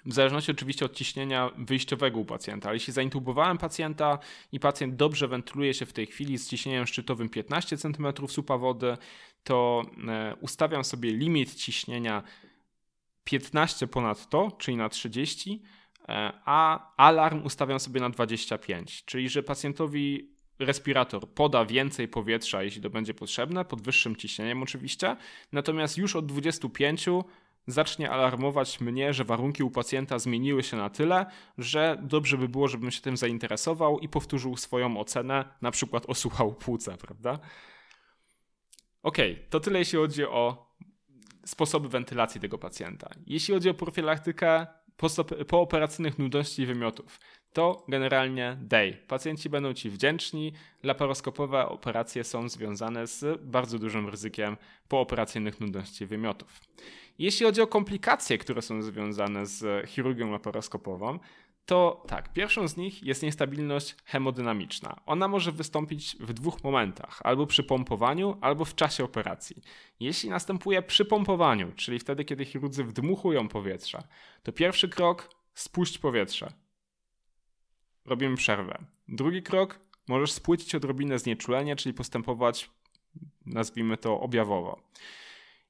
w 0.06 0.14
zależności 0.14 0.52
oczywiście 0.52 0.86
od 0.86 0.94
ciśnienia 0.94 1.52
wyjściowego 1.58 2.20
u 2.20 2.26
pacjenta. 2.26 2.70
Ale 2.70 2.76
jeśli 2.76 2.94
zaintubowałem 2.94 3.58
pacjenta 3.58 4.20
i 4.52 4.60
pacjent 4.60 4.96
dobrze 4.96 5.28
wentyluje 5.28 5.74
się 5.74 5.86
w 5.86 5.94
tej 5.94 6.08
chwili 6.08 6.38
z 6.38 6.50
ciśnieniem 6.50 6.88
szczytowym 6.88 7.30
15 7.30 7.78
cm 7.78 8.08
supa 8.28 8.58
wody, 8.58 8.98
to 9.44 9.84
e, 10.08 10.36
ustawiam 10.42 10.84
sobie 10.84 11.12
limit 11.12 11.56
ciśnienia 11.56 12.24
15 13.24 13.88
ponad 13.88 14.30
to, 14.30 14.52
czyli 14.52 14.78
na 14.78 14.90
30, 14.90 15.64
e, 16.10 16.32
a 16.46 16.92
alarm 16.98 17.46
ustawiam 17.46 17.80
sobie 17.80 18.02
na 18.02 18.10
25, 18.10 19.06
czyli 19.06 19.30
że 19.30 19.44
pacjentowi 19.44 20.36
respirator 20.60 21.30
poda 21.30 21.66
więcej 21.66 22.08
powietrza, 22.08 22.64
jeśli 22.64 22.82
to 22.82 22.90
będzie 22.90 23.14
potrzebne, 23.14 23.66
pod 23.66 23.82
wyższym 23.82 24.16
ciśnieniem 24.16 24.64
oczywiście, 24.64 25.16
natomiast 25.52 25.98
już 25.98 26.16
od 26.16 26.26
25 26.26 27.06
zacznie 27.68 28.10
alarmować 28.10 28.82
mnie, 28.82 29.14
że 29.14 29.24
warunki 29.24 29.64
u 29.64 29.72
pacjenta 29.72 30.20
zmieniły 30.20 30.64
się 30.64 30.78
na 30.78 30.90
tyle, 30.90 31.26
że 31.58 31.98
dobrze 32.02 32.38
by 32.38 32.50
było, 32.50 32.68
żebym 32.68 32.92
się 32.92 33.02
tym 33.02 33.18
zainteresował 33.18 34.00
i 34.00 34.10
powtórzył 34.10 34.58
swoją 34.58 34.98
ocenę, 34.98 35.46
na 35.62 35.72
przykład 35.72 36.06
osłuchał 36.06 36.54
płuca, 36.54 36.98
prawda? 36.98 37.40
Ok, 39.04 39.18
to 39.50 39.60
tyle 39.60 39.80
jeśli 39.80 40.00
chodzi 40.00 40.26
o 40.26 40.76
sposoby 41.46 41.90
wentylacji 41.90 42.42
tego 42.42 42.58
pacjenta. 42.58 43.10
Jeśli 43.28 43.54
chodzi 43.54 43.70
o 43.70 43.74
profilaktykę 43.74 44.68
pooperacyjnych 45.48 46.20
nudności 46.20 46.62
i 46.62 46.66
wymiotów, 46.66 47.20
to 47.54 47.86
generalnie 47.88 48.58
day. 48.62 48.98
Pacjenci 49.08 49.50
będą 49.50 49.74
Ci 49.74 49.90
wdzięczni. 49.90 50.54
Laparoskopowe 50.84 51.70
operacje 51.70 52.24
są 52.24 52.50
związane 52.50 53.08
z 53.08 53.42
bardzo 53.42 53.80
dużym 53.80 54.10
ryzykiem 54.10 54.58
pooperacyjnych 54.88 55.60
nudności 55.60 56.04
i 56.04 56.08
wymiotów. 56.08 56.60
Jeśli 57.20 57.46
chodzi 57.46 57.62
o 57.62 57.68
komplikacje, 57.68 58.38
które 58.38 58.62
są 58.62 58.82
związane 58.82 59.46
z 59.46 59.90
chirurgią 59.90 60.32
laparoskopową, 60.32 61.20
to 61.66 62.04
tak, 62.08 62.34
pierwszą 62.34 62.68
z 62.68 62.78
nich 62.78 63.04
jest 63.04 63.24
niestabilność 63.24 63.96
hemodynamiczna. 64.06 65.02
Ona 65.06 65.28
może 65.28 65.52
wystąpić 65.52 66.18
w 66.20 66.34
dwóch 66.34 66.64
momentach, 66.64 67.20
albo 67.24 67.48
przy 67.48 67.64
pompowaniu, 67.64 68.38
albo 68.42 68.66
w 68.66 68.76
czasie 68.76 69.04
operacji. 69.04 69.62
Jeśli 70.00 70.30
następuje 70.30 70.82
przy 70.82 71.06
pompowaniu, 71.06 71.72
czyli 71.76 72.00
wtedy, 72.00 72.26
kiedy 72.26 72.46
chirurdzy 72.46 72.84
wdmuchują 72.84 73.48
powietrze, 73.48 74.04
to 74.44 74.52
pierwszy 74.52 74.90
krok 74.90 75.30
spuść 75.54 75.98
powietrze. 75.98 76.54
Robimy 78.06 78.36
przerwę. 78.36 78.86
Drugi 79.08 79.44
krok 79.44 79.80
możesz 80.08 80.32
spłycić 80.32 80.76
odrobinę 80.76 81.20
znieczulenie, 81.20 81.76
czyli 81.76 81.94
postępować, 81.94 82.70
nazwijmy 83.46 83.98
to, 83.98 84.20
objawowo. 84.20 84.82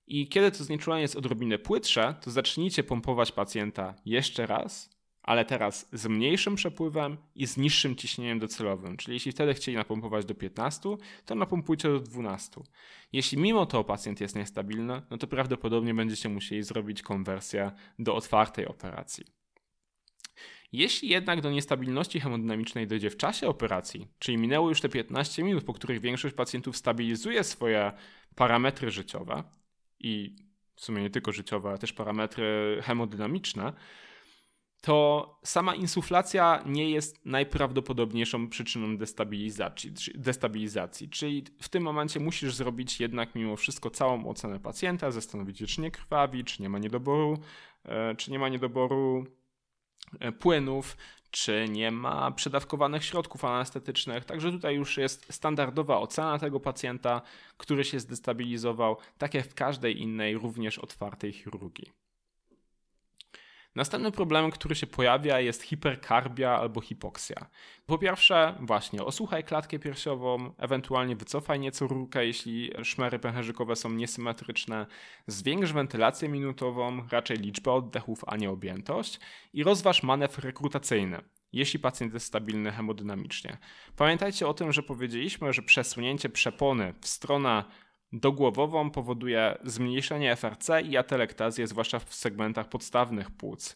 I 0.07 0.27
kiedy 0.27 0.51
to 0.51 0.63
znieczulenie 0.63 1.01
jest 1.01 1.15
odrobinę 1.15 1.57
płytsze, 1.57 2.15
to 2.21 2.31
zacznijcie 2.31 2.83
pompować 2.83 3.31
pacjenta 3.31 3.95
jeszcze 4.05 4.45
raz, 4.45 4.95
ale 5.21 5.45
teraz 5.45 5.89
z 5.93 6.07
mniejszym 6.07 6.55
przepływem 6.55 7.17
i 7.35 7.47
z 7.47 7.57
niższym 7.57 7.95
ciśnieniem 7.95 8.39
docelowym. 8.39 8.97
Czyli 8.97 9.15
jeśli 9.15 9.31
wtedy 9.31 9.53
chcieli 9.53 9.77
napompować 9.77 10.25
do 10.25 10.35
15, 10.35 10.89
to 11.25 11.35
napompujcie 11.35 11.89
do 11.89 11.99
12. 11.99 12.61
Jeśli 13.13 13.37
mimo 13.37 13.65
to 13.65 13.83
pacjent 13.83 14.21
jest 14.21 14.35
niestabilny, 14.35 15.01
no 15.09 15.17
to 15.17 15.27
prawdopodobnie 15.27 15.93
będziecie 15.93 16.29
musieli 16.29 16.63
zrobić 16.63 17.01
konwersję 17.01 17.71
do 17.99 18.15
otwartej 18.15 18.67
operacji. 18.67 19.25
Jeśli 20.71 21.09
jednak 21.09 21.41
do 21.41 21.51
niestabilności 21.51 22.19
hemodynamicznej 22.19 22.87
dojdzie 22.87 23.09
w 23.09 23.17
czasie 23.17 23.47
operacji, 23.47 24.07
czyli 24.19 24.37
minęło 24.37 24.69
już 24.69 24.81
te 24.81 24.89
15 24.89 25.43
minut, 25.43 25.63
po 25.63 25.73
których 25.73 26.01
większość 26.01 26.35
pacjentów 26.35 26.77
stabilizuje 26.77 27.43
swoje 27.43 27.91
parametry 28.35 28.91
życiowe, 28.91 29.43
i 29.99 30.35
w 30.75 30.81
sumie 30.81 31.01
nie 31.01 31.09
tylko 31.09 31.31
życiowe, 31.31 31.69
ale 31.69 31.77
też 31.77 31.93
parametry 31.93 32.79
hemodynamiczne, 32.83 33.73
to 34.85 35.39
sama 35.43 35.75
insuflacja 35.75 36.63
nie 36.65 36.89
jest 36.89 37.25
najprawdopodobniejszą 37.25 38.49
przyczyną 38.49 38.97
destabilizacji, 38.97 39.93
destabilizacji. 40.15 41.09
Czyli 41.09 41.43
w 41.61 41.69
tym 41.69 41.83
momencie 41.83 42.19
musisz 42.19 42.55
zrobić 42.55 42.99
jednak 42.99 43.35
mimo 43.35 43.55
wszystko 43.55 43.89
całą 43.89 44.27
ocenę 44.27 44.59
pacjenta, 44.59 45.11
zastanowić 45.11 45.59
się, 45.59 45.65
czy 45.67 45.81
nie 45.81 45.91
krwawi, 45.91 46.43
czy 46.43 46.61
nie 46.61 46.69
ma 46.69 46.79
niedoboru, 46.79 47.39
e, 47.83 48.15
czy 48.15 48.31
nie 48.31 48.39
ma 48.39 48.49
niedoboru 48.49 49.25
e, 50.19 50.31
płynów, 50.31 50.97
czy 51.35 51.65
nie 51.69 51.91
ma 51.91 52.31
przedawkowanych 52.31 53.03
środków 53.03 53.45
anestetycznych. 53.45 54.25
Także 54.25 54.51
tutaj 54.51 54.75
już 54.75 54.97
jest 54.97 55.33
standardowa 55.33 55.99
ocena 55.99 56.39
tego 56.39 56.59
pacjenta, 56.59 57.21
który 57.57 57.83
się 57.83 57.99
zdestabilizował, 57.99 58.97
tak 59.17 59.33
jak 59.33 59.47
w 59.47 59.53
każdej 59.53 60.01
innej, 60.01 60.37
również 60.37 60.79
otwartej 60.79 61.33
chirurgii. 61.33 62.04
Następnym 63.75 64.11
problemem, 64.11 64.51
który 64.51 64.75
się 64.75 64.87
pojawia, 64.87 65.39
jest 65.39 65.61
hiperkarbia 65.61 66.59
albo 66.59 66.81
hipoksja. 66.81 67.49
Po 67.85 67.97
pierwsze, 67.97 68.57
właśnie 68.59 69.03
osłuchaj 69.03 69.43
klatkę 69.43 69.79
piersiową, 69.79 70.53
ewentualnie 70.57 71.15
wycofaj 71.15 71.59
nieco 71.59 71.87
rurkę, 71.87 72.25
jeśli 72.25 72.71
szmery 72.83 73.19
pęcherzykowe 73.19 73.75
są 73.75 73.89
niesymetryczne, 73.89 74.85
zwiększ 75.27 75.71
wentylację 75.71 76.29
minutową, 76.29 77.07
raczej 77.11 77.37
liczbę 77.37 77.71
oddechów, 77.71 78.21
a 78.27 78.37
nie 78.37 78.49
objętość 78.49 79.19
i 79.53 79.63
rozważ 79.63 80.03
manewr 80.03 80.43
rekrutacyjny 80.43 81.21
jeśli 81.55 81.79
pacjent 81.79 82.13
jest 82.13 82.25
stabilny 82.25 82.71
hemodynamicznie. 82.71 83.57
Pamiętajcie 83.95 84.47
o 84.47 84.53
tym, 84.53 84.71
że 84.71 84.83
powiedzieliśmy, 84.83 85.53
że 85.53 85.61
przesunięcie 85.61 86.29
przepony 86.29 86.93
w 87.01 87.07
stronę 87.07 87.63
dogłowową 88.19 88.89
powoduje 88.89 89.57
zmniejszenie 89.63 90.35
FRC 90.35 90.81
i 90.81 90.97
atelektazję, 90.97 91.67
zwłaszcza 91.67 91.99
w 91.99 92.15
segmentach 92.15 92.69
podstawnych 92.69 93.31
płuc. 93.31 93.75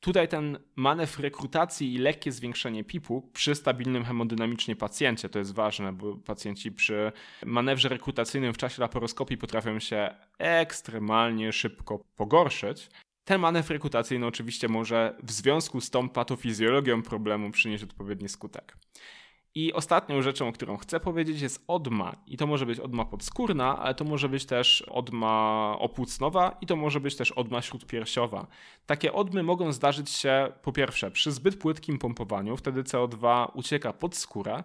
Tutaj 0.00 0.28
ten 0.28 0.58
manewr 0.76 1.22
rekrutacji 1.22 1.94
i 1.94 1.98
lekkie 1.98 2.32
zwiększenie 2.32 2.84
PIP-u 2.84 3.22
przy 3.32 3.54
stabilnym 3.54 4.04
hemodynamicznie 4.04 4.76
pacjencie, 4.76 5.28
to 5.28 5.38
jest 5.38 5.54
ważne, 5.54 5.92
bo 5.92 6.16
pacjenci 6.16 6.72
przy 6.72 7.12
manewrze 7.46 7.88
rekrutacyjnym 7.88 8.54
w 8.54 8.58
czasie 8.58 8.82
laparoskopii 8.82 9.38
potrafią 9.38 9.80
się 9.80 10.14
ekstremalnie 10.38 11.52
szybko 11.52 12.04
pogorszyć. 12.16 12.90
Ten 13.24 13.40
manewr 13.40 13.72
rekrutacyjny 13.72 14.26
oczywiście 14.26 14.68
może 14.68 15.16
w 15.22 15.32
związku 15.32 15.80
z 15.80 15.90
tą 15.90 16.08
patofizjologią 16.08 17.02
problemu 17.02 17.50
przynieść 17.50 17.84
odpowiedni 17.84 18.28
skutek. 18.28 18.76
I 19.58 19.72
ostatnią 19.72 20.22
rzeczą, 20.22 20.48
o 20.48 20.52
którą 20.52 20.76
chcę 20.76 21.00
powiedzieć, 21.00 21.40
jest 21.40 21.64
odma. 21.68 22.16
I 22.26 22.36
to 22.36 22.46
może 22.46 22.66
być 22.66 22.80
odma 22.80 23.04
podskórna, 23.04 23.78
ale 23.78 23.94
to 23.94 24.04
może 24.04 24.28
być 24.28 24.46
też 24.46 24.82
odma 24.82 25.76
opłucnowa 25.78 26.56
i 26.60 26.66
to 26.66 26.76
może 26.76 27.00
być 27.00 27.16
też 27.16 27.32
odma 27.32 27.62
śródpiersiowa. 27.62 28.46
Takie 28.86 29.12
odmy 29.12 29.42
mogą 29.42 29.72
zdarzyć 29.72 30.10
się 30.10 30.52
po 30.62 30.72
pierwsze 30.72 31.10
przy 31.10 31.32
zbyt 31.32 31.58
płytkim 31.58 31.98
pompowaniu, 31.98 32.56
wtedy 32.56 32.82
CO2 32.82 33.50
ucieka 33.54 33.92
pod 33.92 34.16
skórę, 34.16 34.64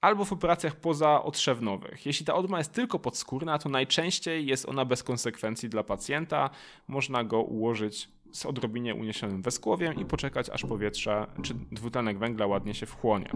albo 0.00 0.24
w 0.24 0.32
operacjach 0.32 0.76
pozaotrzewnowych. 0.76 2.06
Jeśli 2.06 2.26
ta 2.26 2.34
odma 2.34 2.58
jest 2.58 2.72
tylko 2.72 2.98
podskórna, 2.98 3.58
to 3.58 3.68
najczęściej 3.68 4.46
jest 4.46 4.68
ona 4.68 4.84
bez 4.84 5.02
konsekwencji 5.02 5.68
dla 5.68 5.82
pacjenta. 5.82 6.50
Można 6.88 7.24
go 7.24 7.42
ułożyć 7.42 8.08
z 8.36 8.46
odrobinie 8.46 8.94
uniesionym 8.94 9.42
weskłowiem 9.42 9.94
i 9.94 10.04
poczekać, 10.04 10.50
aż 10.50 10.62
powietrze 10.62 11.26
czy 11.42 11.54
dwutlenek 11.54 12.18
węgla 12.18 12.46
ładnie 12.46 12.74
się 12.74 12.86
wchłonie. 12.86 13.30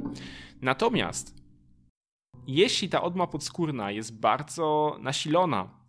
Natomiast 0.63 1.35
jeśli 2.47 2.89
ta 2.89 3.03
odma 3.03 3.27
podskórna 3.27 3.91
jest 3.91 4.21
bardzo 4.21 4.97
nasilona, 5.01 5.81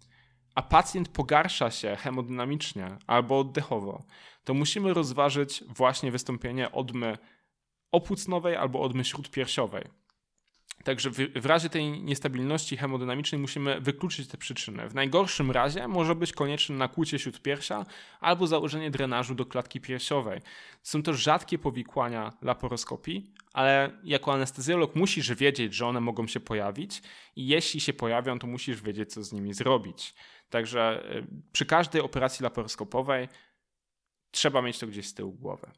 a 0.56 0.62
pacjent 0.62 1.10
pogarsza 1.10 1.72
się 1.72 1.96
hemodynamicznie 1.96 2.98
albo 3.08 3.40
oddechowo, 3.40 4.04
to 4.44 4.54
musimy 4.54 4.94
rozważyć 4.94 5.64
właśnie 5.68 6.12
wystąpienie 6.12 6.72
odmy 6.72 7.18
opłucnowej 7.92 8.56
albo 8.56 8.82
odmy 8.82 9.06
śródpiersiowej. 9.06 10.01
Także 10.84 11.10
w, 11.36 11.46
razie 11.46 11.70
tej 11.70 12.02
niestabilności 12.04 12.78
hemodynamicznej 12.78 13.42
musimy 13.42 13.82
wykluczyć 13.82 14.28
te 14.28 14.38
przyczyny. 14.38 14.90
W 14.90 14.96
najgorszym 14.96 15.52
razie 15.52 15.88
może 15.88 16.16
być 16.16 16.34
konieczne 16.34 16.76
nakłucie 16.76 17.20
śródpiersia 17.20 17.86
albo 18.20 18.48
założenie 18.48 18.92
drenażu 18.92 19.36
do 19.36 19.46
klatki 19.46 19.82
piersiowej. 19.82 20.42
Są 20.84 21.04
to 21.04 21.14
rzadkie 21.14 21.60
powikłania 21.60 22.34
laparoskopii, 22.42 23.34
ale 23.54 23.92
jako 24.04 24.34
anestezjolog 24.34 24.96
musisz 24.96 25.34
wiedzieć, 25.34 25.74
że 25.74 25.88
one 25.88 26.02
mogą 26.02 26.28
się 26.28 26.40
pojawić 26.40 27.02
i 27.36 27.48
jeśli 27.48 27.80
się 27.80 27.94
pojawią, 27.94 28.40
to 28.40 28.48
musisz 28.48 28.82
wiedzieć, 28.82 29.14
co 29.14 29.24
z 29.24 29.34
nimi 29.34 29.54
zrobić. 29.54 30.14
Także 30.50 31.04
y, 31.16 31.28
przy 31.52 31.66
każdej 31.66 32.02
operacji 32.02 32.44
laparoskopowej 32.44 33.28
trzeba 34.32 34.62
mieć 34.62 34.80
to 34.80 34.88
gdzieś 34.88 35.08
z 35.08 35.14
tyłu 35.14 35.34
głowy. 35.34 35.72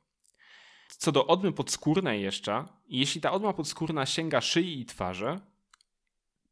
Co 1.04 1.12
do 1.12 1.28
odmy 1.28 1.52
podskórnej 1.52 2.22
jeszcze, 2.22 2.66
jeśli 2.90 3.22
ta 3.22 3.32
odma 3.32 3.54
podskórna 3.54 4.06
sięga 4.06 4.42
szyi 4.42 4.80
i 4.80 4.86
twarzy, 4.86 5.40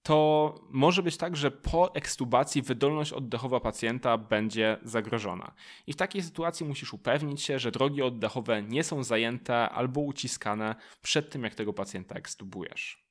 to 0.04 0.56
może 0.70 1.04
być 1.04 1.18
tak, 1.18 1.36
że 1.38 1.52
po 1.52 1.96
ekstubacji 1.96 2.62
wydolność 2.62 3.14
oddechowa 3.14 3.60
pacjenta 3.60 4.18
będzie 4.18 4.78
zagrożona. 4.84 5.52
I 5.88 5.94
w 5.94 5.96
takiej 5.96 6.24
sytuacji 6.24 6.66
musisz 6.66 6.94
upewnić 6.94 7.42
się, 7.42 7.60
że 7.60 7.72
drogi 7.72 8.02
oddechowe 8.02 8.64
nie 8.64 8.84
są 8.84 9.04
zajęte 9.04 9.70
albo 9.70 10.02
uciskane 10.02 10.76
przed 11.02 11.30
tym, 11.30 11.44
jak 11.44 11.56
tego 11.56 11.74
pacjenta 11.74 12.16
ekstubujesz. 12.16 13.11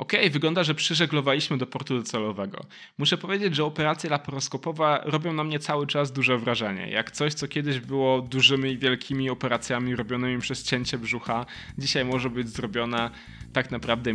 Ok, 0.00 0.12
wygląda, 0.30 0.64
że 0.64 0.74
przyżeglowaliśmy 0.74 1.58
do 1.58 1.66
portu 1.66 1.98
docelowego. 1.98 2.64
Muszę 2.98 3.18
powiedzieć, 3.18 3.56
że 3.56 3.64
operacje 3.64 4.10
laparoskopowe 4.10 5.02
robią 5.04 5.32
na 5.32 5.44
mnie 5.44 5.58
cały 5.58 5.86
czas 5.86 6.12
duże 6.12 6.38
wrażenie. 6.38 6.90
Jak 6.90 7.10
coś, 7.10 7.34
co 7.34 7.48
kiedyś 7.48 7.80
było 7.80 8.22
dużymi 8.22 8.70
i 8.70 8.78
wielkimi 8.78 9.30
operacjami 9.30 9.96
robionymi 9.96 10.40
przez 10.40 10.62
cięcie 10.62 10.98
brzucha, 10.98 11.46
dzisiaj 11.78 12.04
może 12.04 12.30
być 12.30 12.48
zrobione 12.48 13.10
tak 13.52 13.70
naprawdę 13.70 14.12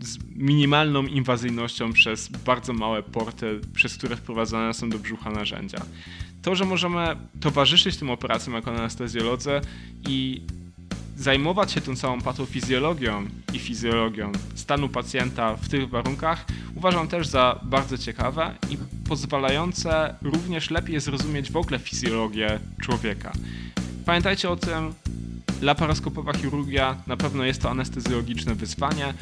z 0.00 0.18
minimalną 0.36 1.02
inwazyjnością 1.02 1.92
przez 1.92 2.28
bardzo 2.28 2.72
małe 2.72 3.02
porty, 3.02 3.60
przez 3.74 3.96
które 3.96 4.16
wprowadzane 4.16 4.74
są 4.74 4.90
do 4.90 4.98
brzucha 4.98 5.30
narzędzia. 5.30 5.78
To, 6.42 6.54
że 6.54 6.64
możemy 6.64 7.16
towarzyszyć 7.40 7.96
tym 7.96 8.10
operacjom 8.10 8.54
jako 8.54 8.70
anestezjolodzy 8.70 9.60
i 10.08 10.42
zajmować 11.18 11.72
się 11.72 11.80
tą 11.80 11.96
całą 11.96 12.20
patofizjologią 12.20 13.26
i 13.52 13.58
fizjologią 13.58 14.32
stanu 14.54 14.88
pacjenta 14.88 15.56
w 15.56 15.68
tych 15.68 15.88
warunkach 15.88 16.46
uważam 16.74 17.08
też 17.08 17.26
za 17.26 17.60
bardzo 17.62 17.98
ciekawe 17.98 18.54
i 18.70 18.78
pozwalające 19.08 20.14
również 20.22 20.70
lepiej 20.70 21.00
zrozumieć 21.00 21.50
w 21.50 21.56
ogóle 21.56 21.78
fizjologię 21.78 22.58
człowieka. 22.82 23.32
Pamiętajcie 24.06 24.50
o 24.50 24.56
tym, 24.56 24.94
laparoskopowa 25.62 26.32
chirurgia 26.32 26.96
na 27.06 27.16
pewno 27.16 27.44
jest 27.44 27.62
to 27.62 27.70
anestezjologiczne 27.70 28.54
wyzwanie, 28.54 29.14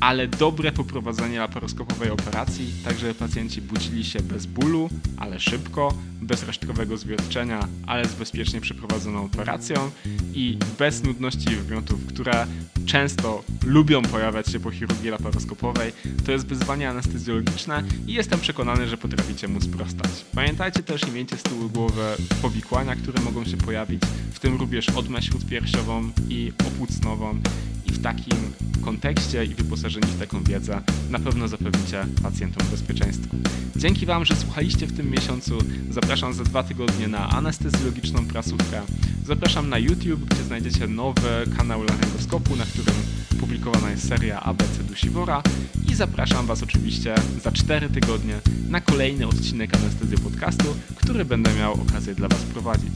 ale 0.00 0.28
dobre 0.28 0.72
poprowadzenie 0.72 1.38
laparoskopowej 1.38 2.10
operacji, 2.10 2.72
tak 2.84 2.98
żeby 2.98 3.14
pacjenci 3.14 3.62
budzili 3.62 4.04
się 4.04 4.20
bez 4.20 4.46
bólu, 4.46 4.88
ale 5.16 5.40
szybko, 5.40 5.94
bez 6.22 6.42
resztkowego 6.42 6.96
zwierczenia, 6.96 7.68
ale 7.86 8.08
z 8.08 8.14
bezpiecznie 8.14 8.60
przeprowadzoną 8.60 9.24
operacją 9.24 9.90
i 10.34 10.58
bez 10.78 11.02
nudności 11.02 11.48
wymiotów, 11.48 12.06
które 12.06 12.46
często 12.86 13.44
lubią 13.66 14.02
pojawiać 14.02 14.46
się 14.46 14.60
po 14.60 14.70
chirurgii 14.70 15.10
laparoskopowej. 15.10 15.92
To 16.26 16.32
jest 16.32 16.46
wyzwanie 16.46 16.90
anestezjologiczne 16.90 17.82
i 18.06 18.12
jestem 18.12 18.40
przekonany, 18.40 18.88
że 18.88 18.96
potraficie 18.96 19.48
mu 19.48 19.60
sprostać. 19.60 20.10
Pamiętajcie 20.34 20.82
też 20.82 21.08
i 21.08 21.10
miejcie 21.10 21.36
z 21.36 21.42
tyłu 21.42 21.68
głowy 21.70 22.02
powikłania, 22.42 22.96
które 22.96 23.20
mogą 23.22 23.44
się 23.44 23.56
pojawić, 23.56 24.02
w 24.32 24.40
tym 24.40 24.56
również 24.56 24.88
odmę 24.88 25.22
śródpiersiową 25.22 26.10
i 26.28 26.52
opłucnową 26.66 27.40
i 27.88 27.92
w 27.92 28.02
takim 28.02 28.38
kontekście 28.84 29.44
i 29.44 29.54
wyposażeni 29.54 30.06
w 30.06 30.18
taką 30.18 30.42
wiedzę 30.44 30.80
na 31.10 31.18
pewno 31.18 31.48
zapewnicie 31.48 32.06
pacjentom 32.22 32.68
bezpieczeństwo. 32.70 33.36
Dzięki 33.76 34.06
Wam, 34.06 34.24
że 34.24 34.36
słuchaliście 34.36 34.86
w 34.86 34.96
tym 34.96 35.10
miesiącu. 35.10 35.58
Zapraszam 35.90 36.34
za 36.34 36.44
dwa 36.44 36.62
tygodnie 36.62 37.08
na 37.08 37.28
anestezjologiczną 37.30 38.26
prasówkę. 38.26 38.82
Zapraszam 39.26 39.68
na 39.68 39.78
YouTube, 39.78 40.24
gdzie 40.24 40.44
znajdziecie 40.44 40.86
nowy 40.86 41.28
kanał 41.56 41.82
laryngoskopu, 41.82 42.56
na 42.56 42.64
którym 42.64 42.94
publikowana 43.40 43.90
jest 43.90 44.08
seria 44.08 44.40
ABC 44.40 44.84
Dusiwora 44.84 45.42
i 45.90 45.94
zapraszam 45.94 46.46
Was 46.46 46.62
oczywiście 46.62 47.14
za 47.44 47.52
4 47.52 47.88
tygodnie 47.88 48.34
na 48.68 48.80
kolejny 48.80 49.26
odcinek 49.26 49.76
Anestezji 49.76 50.18
Podcastu, 50.18 50.76
który 50.96 51.24
będę 51.24 51.54
miał 51.54 51.72
okazję 51.72 52.14
dla 52.14 52.28
Was 52.28 52.40
prowadzić. 52.42 52.94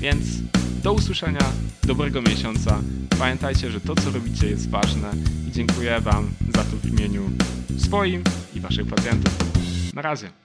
Więc 0.00 0.24
do 0.82 0.92
usłyszenia, 0.92 1.52
dobrego 1.82 2.22
miesiąca. 2.22 2.80
Pamiętajcie, 3.18 3.70
że 3.70 3.80
to 3.80 3.94
co 3.94 4.10
robicie 4.10 4.46
jest 4.46 4.70
ważne 4.70 5.10
i 5.48 5.52
dziękuję 5.52 6.00
Wam 6.00 6.30
za 6.54 6.64
to 6.64 6.76
w 6.76 6.86
imieniu 6.86 7.30
swoim 7.78 8.24
i 8.54 8.60
Waszych 8.60 8.86
pacjentów. 8.86 9.32
Na 9.94 10.02
razie. 10.02 10.39